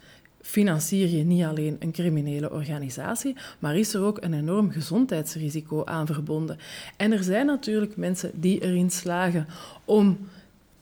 financier 0.47 1.09
je 1.09 1.25
niet 1.25 1.45
alleen 1.45 1.77
een 1.79 1.93
criminele 1.93 2.53
organisatie, 2.53 3.37
maar 3.59 3.77
is 3.77 3.95
er 3.95 4.03
ook 4.03 4.19
een 4.21 4.35
enorm 4.35 4.71
gezondheidsrisico 4.71 5.85
aan 5.85 6.07
verbonden. 6.07 6.59
En 6.97 7.13
er 7.13 7.23
zijn 7.23 7.47
natuurlijk 7.47 7.97
mensen 7.97 8.31
die 8.35 8.61
erin 8.61 8.91
slagen 8.91 9.47
om 9.85 10.19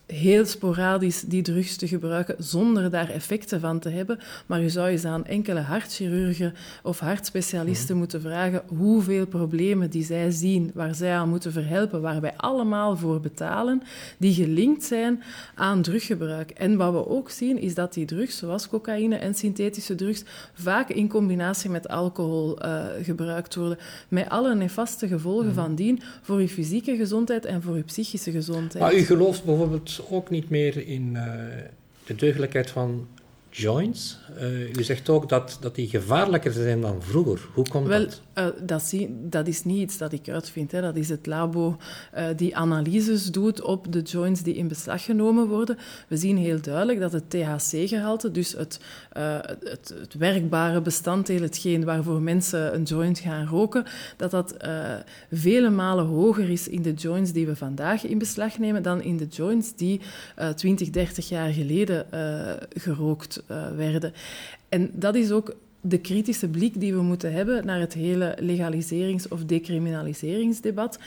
heel 0.07 0.47
sporadisch 0.47 1.21
die 1.21 1.43
drugs 1.43 1.77
te 1.77 1.89
gebruiken 1.89 2.35
zonder 2.39 2.91
daar 2.91 3.09
effecten 3.09 3.61
van 3.61 3.79
te 3.79 3.89
hebben. 3.89 4.19
Maar 4.47 4.61
je 4.61 4.69
zou 4.69 4.89
eens 4.89 5.05
aan 5.05 5.25
enkele 5.25 5.61
hartchirurgen 5.61 6.55
of 6.83 6.99
hartspecialisten 6.99 7.89
mhm. 7.89 7.99
moeten 7.99 8.21
vragen 8.21 8.63
hoeveel 8.67 9.27
problemen 9.27 9.91
die 9.91 10.05
zij 10.05 10.31
zien, 10.31 10.71
waar 10.75 10.95
zij 10.95 11.13
aan 11.13 11.29
moeten 11.29 11.53
verhelpen, 11.53 12.01
waar 12.01 12.21
wij 12.21 12.33
allemaal 12.37 12.97
voor 12.97 13.21
betalen, 13.21 13.83
die 14.19 14.35
gelinkt 14.35 14.85
zijn 14.85 15.23
aan 15.55 15.83
druggebruik. 15.83 16.51
En 16.51 16.77
wat 16.77 16.93
we 16.93 17.09
ook 17.09 17.31
zien, 17.31 17.59
is 17.59 17.75
dat 17.75 17.95
die 17.95 18.05
drugs, 18.05 18.39
zoals 18.39 18.69
cocaïne 18.69 19.17
en 19.17 19.35
synthetische 19.35 19.95
drugs, 19.95 20.23
vaak 20.55 20.89
in 20.89 21.09
combinatie 21.09 21.71
met 21.71 21.89
alcohol 21.89 22.65
uh, 22.65 22.85
gebruikt 23.03 23.55
worden, 23.55 23.79
met 24.09 24.29
alle 24.29 24.55
nefaste 24.55 25.09
gevolgen 25.09 25.47
mhm. 25.47 25.55
van 25.55 25.75
dien 25.75 26.01
voor 26.23 26.41
je 26.41 26.49
fysieke 26.49 26.97
gezondheid 26.97 27.45
en 27.45 27.63
voor 27.63 27.77
je 27.77 27.83
psychische 27.83 28.31
gezondheid. 28.31 28.85
Maar 28.85 28.95
u 28.95 29.01
gelooft 29.01 29.45
bijvoorbeeld 29.45 29.94
ook 30.03 30.31
niet 30.31 30.51
meer 30.51 30.87
in 30.89 31.11
uh, 31.15 31.23
de 32.07 32.15
deugdelijkheid 32.15 32.71
van 32.71 33.09
joints. 33.57 34.19
Uh, 34.41 34.75
u 34.75 34.83
zegt 34.83 35.09
ook 35.09 35.29
dat, 35.29 35.59
dat 35.61 35.75
die 35.75 35.89
gevaarlijker 35.89 36.53
zijn 36.53 36.81
dan 36.81 37.03
vroeger. 37.03 37.41
Hoe 37.53 37.69
komt 37.69 37.87
Wel, 37.87 38.01
dat? 38.01 38.21
Uh, 38.39 38.47
dat, 38.67 38.83
zie, 38.83 39.17
dat, 39.21 39.47
is 39.47 39.65
niet 39.65 39.81
iets 39.81 39.99
dat 39.99 40.13
ik 40.13 40.29
uitvind. 40.29 40.73
Hè. 40.73 40.81
Dat 40.81 40.97
is 40.97 41.09
het 41.09 41.27
labo 41.27 41.77
uh, 42.17 42.25
die 42.37 42.57
analyses 42.57 43.31
doet 43.31 43.63
op 43.63 43.93
de 43.93 44.03
joints 44.03 44.43
die 44.43 44.55
in 44.55 44.69
beslag 44.69 45.05
genomen 45.05 45.49
worden. 45.49 45.79
We 46.09 46.17
zien 46.17 46.37
heel 46.37 46.61
duidelijk 46.61 47.01
dat 47.01 47.13
het 47.13 47.31
THC-gehalte, 47.31 48.31
dus 48.31 48.53
het, 48.53 48.81
het, 49.13 49.95
het, 50.01 50.15
werkbare 50.15 50.81
bestanddeel, 50.81 51.41
hetgeen 51.41 51.85
waarvoor 51.85 52.23
mensen 52.23 52.75
een 52.75 52.83
joint 52.83 53.19
gaan 53.19 53.47
roken, 53.47 53.85
dat 54.17 54.31
dat 54.31 54.57
vele 55.33 55.71
malen 55.71 56.07
hoger 56.07 56.51
is 56.51 56.69
in 56.69 56.83
de 56.83 56.93
joints 56.93 57.33
die 57.33 57.47
we 57.47 57.57
vandaag 57.57 58.05
in 58.05 58.19
beslag 58.19 58.59
nemen 58.59 58.83
dan 58.83 59.03
in 59.03 59.17
de 59.17 59.27
joints 59.27 59.75
die 59.75 60.01
20, 60.55 60.91
30 60.91 61.29
jaar 61.29 61.53
geleden 61.53 62.07
gerookt 62.77 63.44
uh. 63.51 64.05
En 64.69 64.91
dat 64.93 65.15
is 65.15 65.31
ook 65.31 65.57
de 65.81 65.99
kritische 65.99 66.49
blik 66.49 66.81
die 66.81 66.95
we 66.95 67.03
moeten 67.03 67.33
hebben 67.33 67.67
naar 67.67 67.81
het 67.81 67.95
hele 67.95 68.37
legaliserings- 68.41 69.29
of 69.29 69.45
decriminaliseringsdebat 69.45 70.99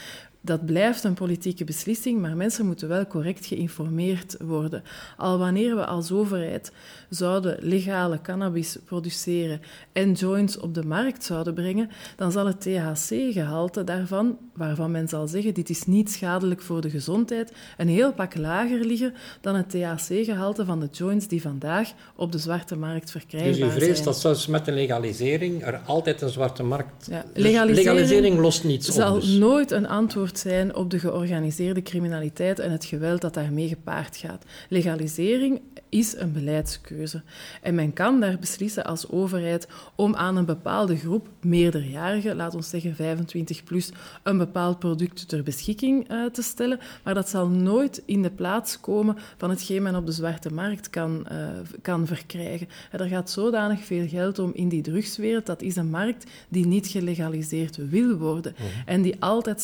dat 0.48 0.66
blijft 0.66 1.04
een 1.04 1.14
politieke 1.14 1.64
beslissing, 1.64 2.22
maar 2.22 2.36
mensen 2.36 2.66
moeten 2.66 2.88
wel 2.88 3.08
correct 3.08 3.46
geïnformeerd 3.46 4.36
worden. 4.40 4.84
Al 5.18 5.38
wanneer 5.38 5.76
we 5.76 5.86
als 5.86 6.12
overheid 6.12 6.72
zouden 7.10 7.58
legale 7.60 8.22
cannabis 8.22 8.78
produceren 8.86 9.62
en 9.92 10.12
joints 10.12 10.60
op 10.60 10.74
de 10.74 10.84
markt 10.84 11.24
zouden 11.24 11.54
brengen, 11.54 11.90
dan 12.16 12.32
zal 12.32 12.46
het 12.46 12.62
THC-gehalte 12.62 13.84
daarvan, 13.84 14.38
waarvan 14.54 14.92
men 14.92 15.08
zal 15.08 15.28
zeggen 15.28 15.54
dit 15.54 15.70
is 15.70 15.86
niet 15.86 16.12
schadelijk 16.12 16.62
voor 16.62 16.82
de 16.82 16.90
gezondheid, 16.90 17.54
een 17.78 17.88
heel 17.88 18.14
pak 18.14 18.36
lager 18.36 18.86
liggen 18.86 19.14
dan 19.42 19.56
het 19.56 19.70
THC-gehalte 19.70 20.66
van 20.66 20.80
de 20.80 20.90
joints 20.92 21.28
die 21.28 21.42
vandaag 21.42 21.92
op 22.16 22.32
de 22.32 22.38
zwarte 22.38 22.76
markt 22.76 23.12
verkrijgbaar 23.12 23.54
zijn. 23.54 23.70
Dus 23.70 23.78
u 23.78 23.86
vreest 23.86 24.04
dat 24.04 24.20
zelfs 24.20 24.48
met 24.48 24.68
een 24.68 24.74
legalisering 24.74 25.66
er 25.66 25.82
altijd 25.86 26.22
een 26.22 26.30
zwarte 26.30 26.64
markt... 26.64 27.08
Ja, 27.10 27.26
dus 27.34 27.44
legalisering, 27.44 28.40
lost 28.40 28.64
niets 28.64 28.88
op. 28.90 28.96
zal 28.96 29.14
dus. 29.14 29.28
nooit 29.28 29.72
een 29.72 29.88
antwoord 29.88 30.37
zijn 30.38 30.76
op 30.76 30.90
de 30.90 31.00
georganiseerde 31.00 31.82
criminaliteit 31.82 32.60
en 32.60 32.72
het 32.72 32.86
geweld 32.86 33.22
dat 33.22 33.34
daarmee 33.34 33.68
gepaard 33.68 34.18
gaat. 34.18 34.46
Legalisering 34.70 35.62
is 35.90 36.16
een 36.16 36.32
beleidskeuze. 36.32 37.22
En 37.62 37.76
men 37.76 37.94
kan 37.94 38.20
daar 38.20 38.40
beslissen 38.40 38.86
als 38.86 39.10
overheid 39.10 39.68
om 39.96 40.16
aan 40.16 40.38
een 40.38 40.46
bepaalde 40.46 40.98
groep 40.98 41.28
meerderjarigen, 41.42 42.36
laten 42.36 42.60
we 42.60 42.66
zeggen 42.66 42.96
25 42.96 43.64
plus, 43.64 43.92
een 44.24 44.38
bepaald 44.38 44.80
product 44.80 45.28
ter 45.28 45.44
beschikking 45.44 46.12
uh, 46.12 46.26
te 46.26 46.42
stellen. 46.42 46.80
Maar 47.04 47.14
dat 47.14 47.30
zal 47.30 47.48
nooit 47.48 48.02
in 48.06 48.22
de 48.22 48.32
plaats 48.32 48.80
komen 48.80 49.18
van 49.38 49.50
hetgeen 49.50 49.84
men 49.84 49.96
op 49.96 50.06
de 50.06 50.12
zwarte 50.12 50.54
markt 50.54 50.90
kan, 50.90 51.28
uh, 51.32 51.48
kan 51.82 52.08
verkrijgen. 52.08 52.68
En 52.92 53.00
er 53.00 53.08
gaat 53.08 53.30
zodanig 53.30 53.84
veel 53.84 54.08
geld 54.08 54.40
om 54.40 54.52
in 54.54 54.70
die 54.70 54.82
drugswereld. 54.82 55.46
Dat 55.46 55.62
is 55.62 55.76
een 55.76 55.90
markt 55.90 56.32
die 56.50 56.66
niet 56.66 56.88
gelegaliseerd 56.88 57.76
wil 57.90 58.16
worden. 58.16 58.56
Mhm. 58.58 58.66
En 58.86 59.02
die 59.02 59.16
altijd 59.20 59.62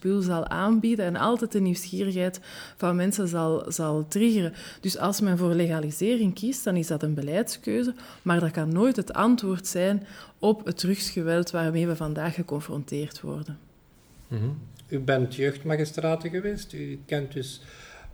strafverspul 0.00 0.22
zal 0.22 0.46
aanbieden 0.46 1.04
en 1.04 1.16
altijd 1.16 1.52
de 1.52 1.60
nieuwsgierigheid 1.60 2.40
van 2.76 2.96
mensen 2.96 3.28
zal, 3.28 3.72
zal 3.72 4.06
triggeren. 4.08 4.52
Dus 4.80 4.98
als 4.98 5.20
men 5.20 5.38
voor 5.38 5.54
legalisering 5.54 6.34
kiest, 6.34 6.64
dan 6.64 6.76
is 6.76 6.86
dat 6.86 7.02
een 7.02 7.14
beleidskeuze, 7.14 7.94
maar 8.22 8.40
dat 8.40 8.50
kan 8.50 8.72
nooit 8.72 8.96
het 8.96 9.12
antwoord 9.12 9.66
zijn 9.66 10.06
op 10.38 10.64
het 10.64 10.78
drugsgeweld 10.78 11.50
waarmee 11.50 11.86
we 11.86 11.96
vandaag 11.96 12.34
geconfronteerd 12.34 13.20
worden. 13.20 13.58
Mhm. 14.28 14.48
U 14.88 14.98
bent 14.98 15.34
jeugdmagistraten 15.34 16.30
geweest, 16.30 16.72
u 16.72 17.00
kent 17.06 17.32
dus 17.32 17.60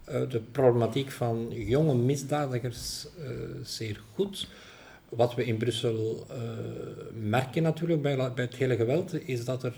uh, 0.09 0.31
de 0.31 0.41
problematiek 0.53 1.11
van 1.11 1.47
jonge 1.51 1.95
misdadigers 1.95 3.07
uh, 3.19 3.29
zeer 3.63 4.01
goed. 4.15 4.49
Wat 5.09 5.35
we 5.35 5.45
in 5.45 5.57
Brussel 5.57 6.27
uh, 6.31 6.37
merken 7.29 7.63
natuurlijk 7.63 8.03
bij, 8.03 8.17
bij, 8.17 8.45
het 8.45 8.55
hele 8.55 8.77
geweld, 8.77 9.29
is 9.29 9.45
dat 9.45 9.63
er 9.63 9.75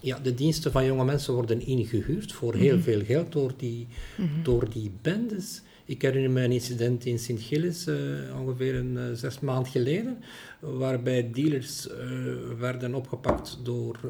ja, 0.00 0.18
de 0.18 0.34
diensten 0.34 0.72
van 0.72 0.84
jonge 0.84 1.04
mensen 1.04 1.34
worden 1.34 1.66
ingehuurd 1.66 2.32
voor 2.32 2.54
heel 2.54 2.74
mhm. 2.74 2.82
veel 2.82 3.04
geld 3.04 3.32
door 3.32 3.52
die, 3.56 3.86
mm 4.16 4.28
-hmm. 4.28 4.42
door 4.42 4.70
die 4.70 4.92
bendes. 5.02 5.62
Ik 5.84 6.02
herinner 6.02 6.30
me 6.30 6.42
een 6.42 6.52
incident 6.52 7.04
in 7.04 7.18
Sint-Gilles, 7.18 7.86
uh, 7.86 7.96
ongeveer 8.40 8.74
een 8.74 8.96
uh, 8.96 9.02
zes 9.12 9.40
maand 9.40 9.68
geleden, 9.68 10.18
waarbij 10.60 11.30
dealers 11.30 11.88
uh, 11.88 11.94
werden 12.58 12.94
opgepakt 12.94 13.58
door 13.62 14.00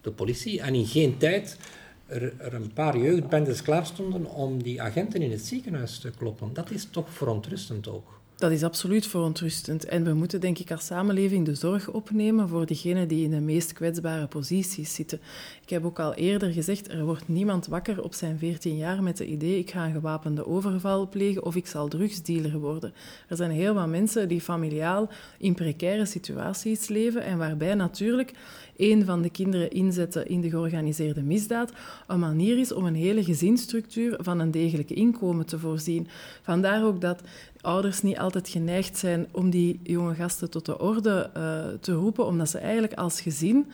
de 0.00 0.10
politie 0.10 0.60
en 0.60 0.74
in 0.74 0.86
geen 0.86 1.16
tijd 1.16 1.58
er, 2.06 2.32
er, 2.38 2.54
een 2.54 2.72
paar 2.72 2.98
jeugdbendes 2.98 3.62
klaar 3.62 3.86
stonden 3.86 4.26
om 4.26 4.62
die 4.62 4.82
agenten 4.82 5.22
in 5.22 5.30
het 5.30 5.40
ziekenhuis 5.46 5.98
te 5.98 6.10
kloppen. 6.10 6.50
Dat 6.52 6.70
is 6.70 6.84
toch 6.90 7.10
verontrustend 7.10 7.88
ook. 7.88 8.20
Dat 8.42 8.50
is 8.50 8.62
absoluut 8.62 9.06
verontrustend. 9.06 9.84
En 9.84 10.04
we 10.04 10.12
moeten, 10.12 10.40
denk 10.40 10.58
ik, 10.58 10.70
als 10.70 10.86
samenleving 10.86 11.46
de 11.46 11.54
zorg 11.54 11.88
opnemen 11.88 12.48
voor 12.48 12.66
diegenen 12.66 13.08
die 13.08 13.24
in 13.24 13.30
de 13.30 13.40
meest 13.40 13.72
kwetsbare 13.72 14.26
posities 14.26 14.94
zitten. 14.94 15.20
Ik 15.62 15.70
heb 15.70 15.84
ook 15.84 15.98
al 15.98 16.14
eerder 16.14 16.52
gezegd, 16.52 16.88
er 16.88 17.04
wordt 17.04 17.28
niemand 17.28 17.66
wakker 17.66 18.02
op 18.02 18.14
zijn 18.14 18.38
14 18.38 18.76
jaar 18.76 19.02
met 19.02 19.18
het 19.18 19.28
idee 19.28 19.58
ik 19.58 19.70
ga 19.70 19.84
een 19.84 19.92
gewapende 19.92 20.46
overval 20.46 21.08
plegen 21.08 21.44
of 21.44 21.56
ik 21.56 21.66
zal 21.66 21.88
drugsdealer 21.88 22.58
worden. 22.58 22.92
Er 23.28 23.36
zijn 23.36 23.50
heel 23.50 23.74
wat 23.74 23.88
mensen 23.88 24.28
die 24.28 24.40
familiaal 24.40 25.10
in 25.38 25.54
precaire 25.54 26.06
situaties 26.06 26.88
leven 26.88 27.22
en 27.22 27.38
waarbij 27.38 27.74
natuurlijk 27.74 28.32
een 28.76 29.04
van 29.04 29.22
de 29.22 29.30
kinderen 29.30 29.70
inzetten 29.70 30.28
in 30.28 30.40
de 30.40 30.50
georganiseerde 30.50 31.22
misdaad 31.22 31.72
een 32.06 32.18
manier 32.18 32.58
is 32.58 32.72
om 32.72 32.86
een 32.86 32.94
hele 32.94 33.24
gezinsstructuur 33.24 34.16
van 34.20 34.38
een 34.38 34.50
degelijk 34.50 34.90
inkomen 34.90 35.46
te 35.46 35.58
voorzien. 35.58 36.08
Vandaar 36.42 36.84
ook 36.84 37.00
dat 37.00 37.20
ouders 37.60 38.02
niet 38.02 38.18
altijd 38.18 38.48
geneigd 38.48 38.98
zijn 38.98 39.26
om 39.30 39.50
die 39.50 39.80
jonge 39.82 40.14
gasten 40.14 40.50
tot 40.50 40.66
de 40.66 40.78
orde 40.78 41.30
uh, 41.36 41.64
te 41.80 41.92
roepen, 41.92 42.26
omdat 42.26 42.48
ze 42.48 42.58
eigenlijk 42.58 42.94
als 42.94 43.20
gezin 43.20 43.66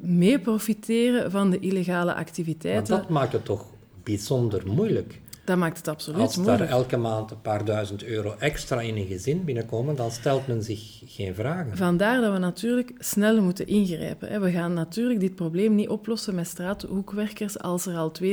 mee 0.00 0.38
profiteren 0.38 1.30
van 1.30 1.50
de 1.50 1.58
illegale 1.58 2.14
activiteiten. 2.14 2.94
Maar 2.94 3.02
dat 3.02 3.10
maakt 3.10 3.32
het 3.32 3.44
toch 3.44 3.64
bijzonder 4.02 4.62
moeilijk. 4.66 5.20
Dat 5.52 5.60
maakt 5.60 5.76
het 5.76 5.88
absoluut 5.88 6.20
Als 6.20 6.36
moeilijk. 6.36 6.58
daar 6.58 6.68
elke 6.68 6.96
maand 6.96 7.30
een 7.30 7.40
paar 7.40 7.64
duizend 7.64 8.04
euro 8.04 8.34
extra 8.38 8.80
in 8.80 8.96
een 8.96 9.06
gezin 9.06 9.44
binnenkomen, 9.44 9.96
dan 9.96 10.10
stelt 10.10 10.46
men 10.46 10.62
zich 10.62 11.00
geen 11.04 11.34
vragen. 11.34 11.76
Vandaar 11.76 12.20
dat 12.20 12.32
we 12.32 12.38
natuurlijk 12.38 12.92
snel 12.98 13.42
moeten 13.42 13.66
ingrijpen. 13.66 14.40
We 14.40 14.50
gaan 14.50 14.72
natuurlijk 14.72 15.20
dit 15.20 15.34
probleem 15.34 15.74
niet 15.74 15.88
oplossen 15.88 16.34
met 16.34 16.46
straathoekwerkers 16.46 17.58
als 17.58 17.86
er 17.86 17.96
al 17.96 18.12
2.000, 18.22 18.26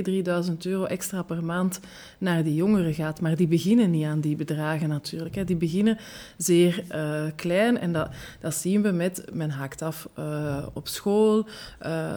3.000 0.49 0.57
euro 0.59 0.85
extra 0.85 1.21
per 1.21 1.43
maand 1.43 1.79
naar 2.17 2.43
die 2.43 2.55
jongeren 2.55 2.93
gaat. 2.93 3.21
Maar 3.21 3.35
die 3.35 3.47
beginnen 3.47 3.91
niet 3.91 4.05
aan 4.05 4.19
die 4.19 4.35
bedragen 4.35 4.89
natuurlijk. 4.89 5.47
Die 5.47 5.55
beginnen 5.55 5.97
zeer 6.37 6.83
uh, 6.91 7.23
klein 7.35 7.79
en 7.79 7.93
dat, 7.93 8.09
dat 8.39 8.53
zien 8.53 8.81
we 8.81 8.91
met 8.91 9.23
men 9.33 9.49
haakt 9.49 9.81
af 9.81 10.09
uh, 10.19 10.67
op 10.73 10.87
school. 10.87 11.45
Uh, 11.85 12.11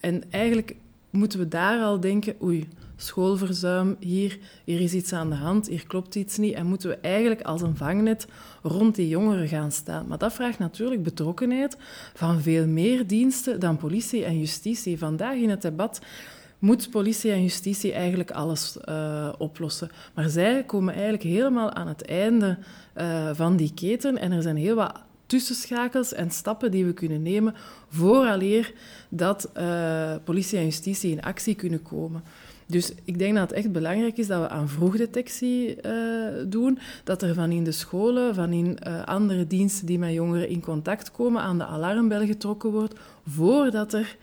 en 0.00 0.22
eigenlijk 0.30 0.76
moeten 1.14 1.38
we 1.38 1.48
daar 1.48 1.80
al 1.80 2.00
denken, 2.00 2.34
oei, 2.42 2.68
schoolverzuim, 2.96 3.96
hier, 4.00 4.38
hier 4.64 4.80
is 4.80 4.94
iets 4.94 5.12
aan 5.12 5.30
de 5.30 5.36
hand, 5.36 5.68
hier 5.68 5.86
klopt 5.86 6.14
iets 6.14 6.36
niet. 6.36 6.54
En 6.54 6.66
moeten 6.66 6.88
we 6.88 6.96
eigenlijk 6.96 7.42
als 7.42 7.62
een 7.62 7.76
vangnet 7.76 8.26
rond 8.62 8.94
die 8.94 9.08
jongeren 9.08 9.48
gaan 9.48 9.72
staan. 9.72 10.06
Maar 10.06 10.18
dat 10.18 10.32
vraagt 10.32 10.58
natuurlijk 10.58 11.02
betrokkenheid 11.02 11.76
van 12.14 12.40
veel 12.40 12.66
meer 12.66 13.06
diensten 13.06 13.60
dan 13.60 13.76
politie 13.76 14.24
en 14.24 14.38
justitie. 14.38 14.98
Vandaag 14.98 15.36
in 15.36 15.50
het 15.50 15.62
debat 15.62 16.00
moet 16.58 16.90
politie 16.90 17.30
en 17.30 17.42
justitie 17.42 17.92
eigenlijk 17.92 18.30
alles 18.30 18.76
uh, 18.88 19.32
oplossen. 19.38 19.90
Maar 20.14 20.28
zij 20.28 20.64
komen 20.64 20.92
eigenlijk 20.92 21.22
helemaal 21.22 21.72
aan 21.72 21.88
het 21.88 22.04
einde 22.04 22.58
uh, 22.96 23.30
van 23.32 23.56
die 23.56 23.74
keten 23.74 24.18
en 24.18 24.32
er 24.32 24.42
zijn 24.42 24.56
heel 24.56 24.74
wat 24.74 25.02
tussenschakels 25.26 26.12
en 26.12 26.30
stappen 26.30 26.70
die 26.70 26.84
we 26.84 26.92
kunnen 26.92 27.22
nemen 27.22 27.54
vooraleer 27.88 28.72
dat 29.08 29.50
uh, 29.56 30.14
politie 30.24 30.58
en 30.58 30.64
justitie 30.64 31.10
in 31.10 31.22
actie 31.22 31.54
kunnen 31.54 31.82
komen. 31.82 32.22
Dus 32.66 32.92
ik 33.04 33.18
denk 33.18 33.34
dat 33.34 33.50
het 33.50 33.58
echt 33.58 33.72
belangrijk 33.72 34.16
is 34.16 34.26
dat 34.26 34.40
we 34.40 34.48
aan 34.48 34.68
vroegdetectie 34.68 35.76
uh, 35.86 36.28
doen. 36.46 36.78
Dat 37.04 37.22
er 37.22 37.34
van 37.34 37.50
in 37.50 37.64
de 37.64 37.72
scholen, 37.72 38.34
van 38.34 38.52
in 38.52 38.78
uh, 38.86 39.04
andere 39.04 39.46
diensten 39.46 39.86
die 39.86 39.98
met 39.98 40.12
jongeren 40.12 40.48
in 40.48 40.60
contact 40.60 41.10
komen, 41.10 41.42
aan 41.42 41.58
de 41.58 41.66
alarmbel 41.66 42.26
getrokken 42.26 42.70
wordt, 42.70 42.94
voordat 43.26 43.92
er 43.92 44.16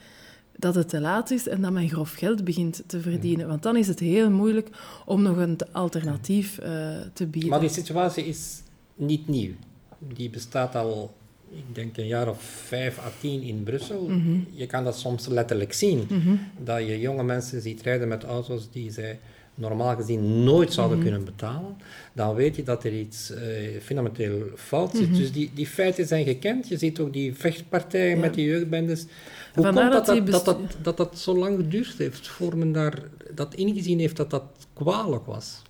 dat 0.55 0.75
het 0.75 0.89
te 0.89 0.99
laat 0.99 1.31
is 1.31 1.47
en 1.47 1.61
dat 1.61 1.71
men 1.71 1.89
grof 1.89 2.13
geld 2.13 2.43
begint 2.43 2.83
te 2.87 3.01
verdienen. 3.01 3.47
Want 3.47 3.63
dan 3.63 3.75
is 3.75 3.87
het 3.87 3.99
heel 3.99 4.29
moeilijk 4.29 4.69
om 5.05 5.21
nog 5.21 5.37
een 5.37 5.57
alternatief 5.71 6.59
uh, 6.59 6.67
te 7.13 7.25
bieden. 7.27 7.49
Maar 7.49 7.59
die 7.59 7.69
situatie 7.69 8.25
is 8.25 8.61
niet 8.95 9.27
nieuw. 9.27 9.51
Die 10.13 10.29
bestaat 10.29 10.75
al, 10.75 11.13
ik 11.49 11.75
denk, 11.75 11.97
een 11.97 12.07
jaar 12.07 12.29
of 12.29 12.41
vijf 12.41 12.99
à 12.99 13.11
tien 13.19 13.41
in 13.41 13.63
Brussel. 13.63 14.01
Mm 14.01 14.23
-hmm. 14.23 14.47
Je 14.51 14.65
kan 14.65 14.83
dat 14.83 14.97
soms 14.97 15.27
letterlijk 15.27 15.73
zien. 15.73 16.07
Mm 16.09 16.21
-hmm. 16.21 16.39
Dat 16.63 16.79
je 16.79 16.99
jonge 16.99 17.23
mensen 17.23 17.61
ziet 17.61 17.81
rijden 17.81 18.07
met 18.07 18.23
auto's 18.23 18.71
die 18.71 18.91
zij 18.91 19.19
normaal 19.55 19.95
gezien 19.95 20.43
nooit 20.43 20.73
zouden 20.73 20.97
mm 20.97 21.03
-hmm. 21.03 21.13
kunnen 21.13 21.35
betalen. 21.35 21.77
Dan 22.13 22.35
weet 22.35 22.55
je 22.55 22.63
dat 22.63 22.83
er 22.83 22.93
iets 22.93 23.31
uh, 23.31 23.37
fundamenteel 23.81 24.41
fout 24.55 24.95
zit. 24.95 25.15
Dus 25.15 25.31
die, 25.31 25.51
die 25.53 25.67
feiten 25.67 26.07
zijn 26.07 26.25
gekend. 26.25 26.67
Je 26.67 26.77
ziet 26.77 26.99
ook 26.99 27.13
die 27.13 27.35
vechtpartijen 27.35 28.15
ja. 28.15 28.21
met 28.21 28.33
die 28.33 28.45
jeugdbendes. 28.45 29.05
Hoe 29.53 29.63
komt 29.63 29.75
dat 29.75 30.05
dat, 30.05 30.27
dat, 30.27 30.45
dat, 30.45 30.57
dat, 30.81 30.97
dat 30.97 31.19
zo 31.19 31.37
lang 31.37 31.57
geduurd 31.57 31.97
heeft 31.97 32.27
voor 32.27 32.57
men 32.57 32.71
daar 32.71 33.03
dat 33.33 33.53
ingezien 33.53 33.99
heeft 33.99 34.17
dat 34.17 34.29
dat 34.29 34.43
kwalijk 34.73 35.25
was? 35.25 35.61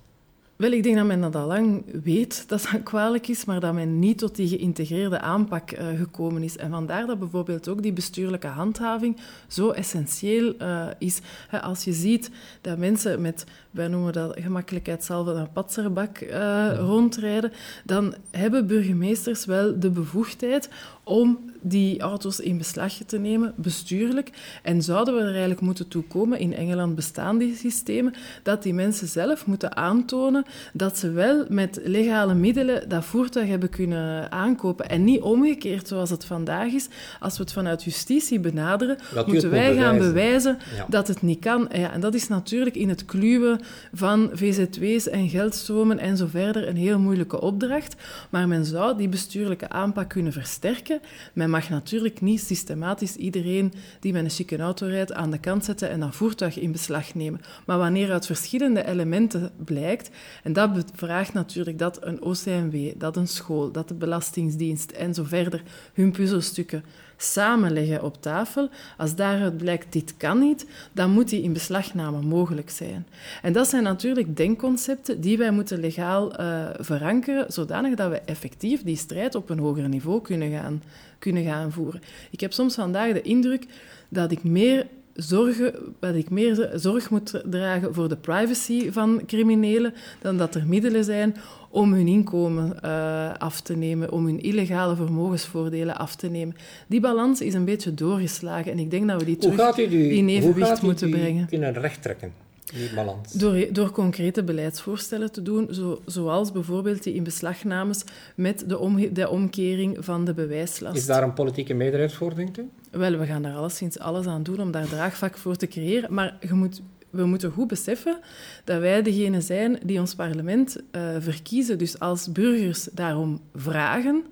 Wel, 0.61 0.71
ik 0.71 0.83
denk 0.83 0.95
dat 0.95 1.05
men 1.05 1.21
dat 1.21 1.35
al 1.35 1.47
lang 1.47 1.83
weet 2.03 2.43
dat 2.47 2.67
dat 2.71 2.83
kwalijk 2.83 3.27
is, 3.27 3.45
maar 3.45 3.59
dat 3.59 3.73
men 3.73 3.99
niet 3.99 4.17
tot 4.17 4.35
die 4.35 4.47
geïntegreerde 4.47 5.19
aanpak 5.19 5.71
uh, 5.71 5.87
gekomen 5.97 6.43
is. 6.43 6.57
En 6.57 6.69
vandaar 6.69 7.05
dat 7.05 7.19
bijvoorbeeld 7.19 7.67
ook 7.67 7.81
die 7.81 7.93
bestuurlijke 7.93 8.47
handhaving 8.47 9.17
zo 9.47 9.69
essentieel 9.69 10.53
uh, 10.61 10.87
is. 10.97 11.19
He, 11.47 11.61
als 11.61 11.83
je 11.83 11.93
ziet 11.93 12.31
dat 12.61 12.77
mensen 12.77 13.21
met, 13.21 13.45
wij 13.71 13.87
noemen 13.87 14.13
dat 14.13 14.39
gemakkelijkheidshalve 14.39 15.31
een 15.31 15.51
patserbak 15.51 16.19
uh, 16.19 16.29
ja. 16.29 16.73
rondrijden, 16.73 17.51
dan 17.83 18.15
hebben 18.31 18.67
burgemeesters 18.67 19.45
wel 19.45 19.79
de 19.79 19.89
bevoegdheid 19.89 20.69
om 21.03 21.51
die 21.61 21.99
auto's 21.99 22.39
in 22.39 22.57
beslag 22.57 22.93
te 22.93 23.17
nemen, 23.17 23.53
bestuurlijk. 23.55 24.29
En 24.63 24.81
zouden 24.81 25.13
we 25.13 25.19
er 25.19 25.29
eigenlijk 25.29 25.61
moeten 25.61 25.87
toekomen, 25.87 26.39
in 26.39 26.55
Engeland 26.55 26.95
bestaan 26.95 27.37
die 27.37 27.55
systemen, 27.55 28.13
dat 28.43 28.63
die 28.63 28.73
mensen 28.73 29.07
zelf 29.07 29.45
moeten 29.45 29.75
aantonen 29.75 30.45
dat 30.73 30.97
ze 30.97 31.11
wel 31.11 31.45
met 31.49 31.79
legale 31.83 32.33
middelen 32.33 32.89
dat 32.89 33.05
voertuig 33.05 33.47
hebben 33.47 33.69
kunnen 33.69 34.31
aankopen. 34.31 34.89
En 34.89 35.03
niet 35.03 35.21
omgekeerd 35.21 35.87
zoals 35.87 36.09
het 36.09 36.25
vandaag 36.25 36.71
is. 36.71 36.87
Als 37.19 37.37
we 37.37 37.43
het 37.43 37.53
vanuit 37.53 37.83
justitie 37.83 38.39
benaderen, 38.39 38.97
dat 39.13 39.27
moeten 39.27 39.49
wij 39.49 39.69
bewijzen. 39.69 39.83
gaan 39.83 39.97
bewijzen 39.97 40.57
ja. 40.75 40.85
dat 40.87 41.07
het 41.07 41.21
niet 41.21 41.39
kan. 41.39 41.69
Ja, 41.73 41.91
en 41.91 41.99
dat 41.99 42.13
is 42.13 42.27
natuurlijk 42.27 42.75
in 42.75 42.89
het 42.89 43.05
kluwen 43.05 43.59
van 43.93 44.29
VZW's 44.33 45.09
en 45.09 45.29
geldstromen 45.29 45.99
en 45.99 46.17
zo 46.17 46.27
verder 46.27 46.67
een 46.67 46.75
heel 46.75 46.99
moeilijke 46.99 47.41
opdracht. 47.41 47.95
Maar 48.29 48.47
men 48.47 48.65
zou 48.65 48.97
die 48.97 49.09
bestuurlijke 49.09 49.69
aanpak 49.69 50.09
kunnen 50.09 50.33
versterken. 50.33 50.90
Men 51.33 51.49
mag 51.49 51.69
natuurlijk 51.69 52.21
niet 52.21 52.41
systematisch 52.41 53.15
iedereen 53.15 53.73
die 53.99 54.13
met 54.13 54.23
een 54.23 54.29
chique 54.29 54.57
auto 54.57 54.87
rijdt 54.87 55.13
aan 55.13 55.31
de 55.31 55.39
kant 55.39 55.65
zetten 55.65 55.89
en 55.89 55.99
dat 55.99 56.15
voertuig 56.15 56.59
in 56.59 56.71
beslag 56.71 57.13
nemen. 57.13 57.41
Maar 57.65 57.77
wanneer 57.77 58.11
uit 58.11 58.25
verschillende 58.25 58.85
elementen 58.85 59.51
blijkt, 59.57 60.09
en 60.43 60.53
dat 60.53 60.69
vraagt 60.93 61.33
natuurlijk 61.33 61.79
dat 61.79 62.05
een 62.05 62.21
OCMW, 62.21 62.91
dat 62.97 63.17
een 63.17 63.27
school, 63.27 63.71
dat 63.71 63.87
de 63.87 63.93
Belastingdienst 63.93 64.91
en 64.91 65.13
zo 65.13 65.23
verder 65.23 65.63
hun 65.93 66.11
puzzelstukken 66.11 66.83
samenleggen 67.23 68.03
op 68.03 68.21
tafel. 68.21 68.69
Als 68.97 69.15
daaruit 69.15 69.57
blijkt 69.57 69.93
dit 69.93 70.13
kan 70.17 70.39
niet, 70.39 70.65
dan 70.91 71.11
moet 71.11 71.29
die 71.29 71.41
in 71.41 71.53
beslagname 71.53 72.21
mogelijk 72.21 72.69
zijn. 72.69 73.07
En 73.41 73.53
dat 73.53 73.67
zijn 73.67 73.83
natuurlijk 73.83 74.37
denkconcepten 74.37 75.21
die 75.21 75.37
wij 75.37 75.51
moeten 75.51 75.79
legaal 75.79 76.41
uh, 76.41 76.65
verankeren, 76.79 77.51
zodanig 77.51 77.95
dat 77.95 78.09
we 78.09 78.19
effectief 78.19 78.83
die 78.83 78.95
strijd 78.95 79.35
op 79.35 79.49
een 79.49 79.59
hoger 79.59 79.89
niveau 79.89 80.21
kunnen 80.21 80.51
gaan, 80.51 80.83
kunnen 81.19 81.43
gaan 81.43 81.71
voeren. 81.71 82.01
Ik 82.29 82.39
heb 82.39 82.53
soms 82.53 82.75
vandaag 82.75 83.13
de 83.13 83.21
indruk 83.21 83.65
dat 84.09 84.31
ik 84.31 84.43
meer 84.43 84.87
zorgen, 85.13 85.73
dat 85.99 86.15
ik 86.15 86.29
meer 86.29 86.69
zorg 86.73 87.09
moet 87.09 87.41
dragen 87.45 87.93
voor 87.93 88.09
de 88.09 88.15
privacy 88.15 88.91
van 88.91 89.21
criminelen 89.25 89.93
dan 90.21 90.37
dat 90.37 90.55
er 90.55 90.67
middelen 90.67 91.03
zijn 91.03 91.35
om 91.69 91.93
hun 91.93 92.07
inkomen 92.07 92.77
uh, 92.85 93.33
af 93.37 93.61
te 93.61 93.75
nemen, 93.75 94.11
om 94.11 94.25
hun 94.25 94.41
illegale 94.41 94.95
vermogensvoordelen 94.95 95.97
af 95.97 96.15
te 96.15 96.27
nemen. 96.27 96.55
Die 96.87 96.99
balans 96.99 97.41
is 97.41 97.53
een 97.53 97.65
beetje 97.65 97.93
doorgeslagen 97.93 98.71
en 98.71 98.79
ik 98.79 98.91
denk 98.91 99.07
dat 99.07 99.19
we 99.19 99.25
die 99.25 99.37
terug 99.37 99.75
die, 99.75 100.13
in 100.13 100.27
evenwicht 100.27 100.81
moeten 100.81 101.09
brengen. 101.09 101.47
kunnen 101.47 101.73
rechttrekken? 101.73 102.33
Die 102.65 102.93
balans. 102.95 103.31
Door, 103.31 103.67
door 103.71 103.91
concrete 103.91 104.43
beleidsvoorstellen 104.43 105.31
te 105.31 105.41
doen, 105.41 105.73
zo, 105.73 106.01
zoals 106.05 106.51
bijvoorbeeld 106.51 107.03
die 107.03 107.13
inbeslagnames 107.13 108.03
met 108.35 108.63
de, 108.69 108.77
om, 108.77 109.13
de 109.13 109.29
omkering 109.29 109.97
van 109.99 110.25
de 110.25 110.33
bewijslast. 110.33 110.97
Is 110.97 111.05
daar 111.05 111.23
een 111.23 111.33
politieke 111.33 111.73
meerderheid 111.73 112.13
voor, 112.13 112.35
denkt 112.35 112.57
u? 112.57 112.69
Wel, 112.91 113.17
we 113.17 113.25
gaan 113.25 113.41
daar 113.41 113.55
alleszins 113.55 113.99
alles 113.99 114.25
aan 114.25 114.43
doen 114.43 114.61
om 114.61 114.71
daar 114.71 114.87
draagvlak 114.87 115.37
voor 115.37 115.55
te 115.55 115.67
creëren. 115.67 116.13
Maar 116.13 116.37
je 116.41 116.53
moet, 116.53 116.81
we 117.09 117.25
moeten 117.25 117.51
goed 117.51 117.67
beseffen 117.67 118.19
dat 118.63 118.79
wij 118.79 119.01
degene 119.01 119.41
zijn 119.41 119.79
die 119.83 119.99
ons 119.99 120.15
parlement 120.15 120.77
uh, 120.91 121.15
verkiezen. 121.19 121.77
Dus 121.77 121.99
als 121.99 122.31
burgers 122.31 122.83
daarom 122.91 123.41
vragen, 123.55 124.23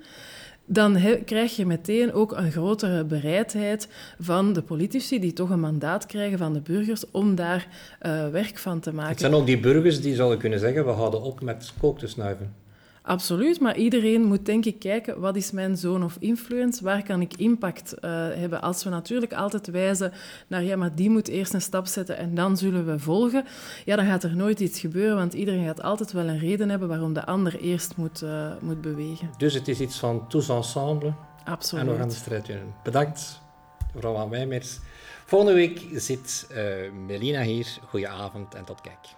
dan 0.72 0.96
he, 0.96 1.16
krijg 1.16 1.56
je 1.56 1.66
meteen 1.66 2.14
ook 2.14 2.32
een 2.32 2.52
grotere 2.52 3.04
bereidheid 3.06 3.88
van 4.20 4.54
de 4.54 4.62
politici, 4.62 5.20
die 5.20 5.34
toch 5.34 5.50
een 5.50 5.60
mandaat 5.60 6.06
krijgen 6.06 6.38
van 6.38 6.54
de 6.54 6.62
burgers, 6.62 7.12
om 7.12 7.36
daar 7.36 7.68
uh, 8.02 8.30
werk 8.30 8.58
van 8.58 8.80
te 8.80 8.94
maken. 8.94 9.10
Het 9.10 9.20
zijn 9.20 9.34
ook 9.34 9.46
die 9.46 9.60
burgers 9.60 10.02
die 10.02 10.16
zouden 10.16 10.38
kunnen 10.38 10.60
zeggen, 10.60 10.86
we 10.86 10.92
houden 10.92 11.22
op 11.22 11.42
met 11.42 11.74
kook 11.80 12.00
te 12.00 12.08
snuiven. 12.08 12.54
Absoluut, 13.10 13.60
maar 13.60 13.78
iedereen 13.78 14.24
moet 14.24 14.46
denk 14.46 14.66
ik 14.66 14.80
kijken, 14.80 15.20
wat 15.20 15.36
is 15.36 15.52
mijn 15.52 15.78
zone 15.78 16.06
of 16.06 16.18
influence? 16.20 16.84
Waar 16.84 17.04
kan 17.04 17.22
ik 17.22 17.34
impact 17.36 17.94
uh, 17.94 18.02
hebben? 18.12 18.62
Als 18.62 18.84
we 18.84 18.90
natuurlijk 18.90 19.34
altijd 19.34 19.68
wijzen 19.68 20.12
naar, 20.48 20.64
ja, 20.64 20.76
maar 20.76 20.96
die 20.96 21.10
moet 21.10 21.28
eerst 21.28 21.54
een 21.54 21.62
stap 21.62 21.86
zetten 21.86 22.18
en 22.18 22.36
dan 22.36 22.58
zullen 22.58 22.86
we 22.86 23.00
volgen, 23.00 23.46
ja, 23.86 23.96
dan 23.96 24.06
gaat 24.06 24.24
er 24.24 24.36
nooit 24.36 24.60
iets 24.60 24.80
gebeuren, 24.80 25.16
want 25.16 25.34
iedereen 25.34 25.66
gaat 25.66 25.82
altijd 25.82 26.12
wel 26.12 26.28
een 26.28 26.40
reden 26.40 26.70
hebben 26.70 26.88
waarom 26.88 27.14
de 27.14 27.26
ander 27.26 27.60
eerst 27.60 27.96
moet, 27.96 28.22
uh, 28.22 28.52
moet 28.62 28.82
bewegen. 28.82 29.30
Dus 29.38 29.54
het 29.54 29.68
is 29.68 29.80
iets 29.80 30.00
van 30.00 30.28
tous 30.28 30.50
ensemble 30.50 31.14
Absoluut. 31.46 31.86
en 31.86 31.92
we 31.92 31.98
gaan 31.98 32.08
de 32.08 32.14
strijd 32.14 32.48
winnen. 32.48 32.74
Bedankt, 32.84 33.42
mevrouw 33.94 34.14
Van 34.14 34.30
Wijmers. 34.30 34.80
Volgende 35.26 35.54
week 35.54 35.82
zit 35.94 36.48
uh, 36.52 36.58
Melina 37.08 37.42
hier. 37.42 37.68
Goedenavond 37.88 38.56
en 38.56 38.66
tot 38.66 38.82
kijk. 38.82 39.18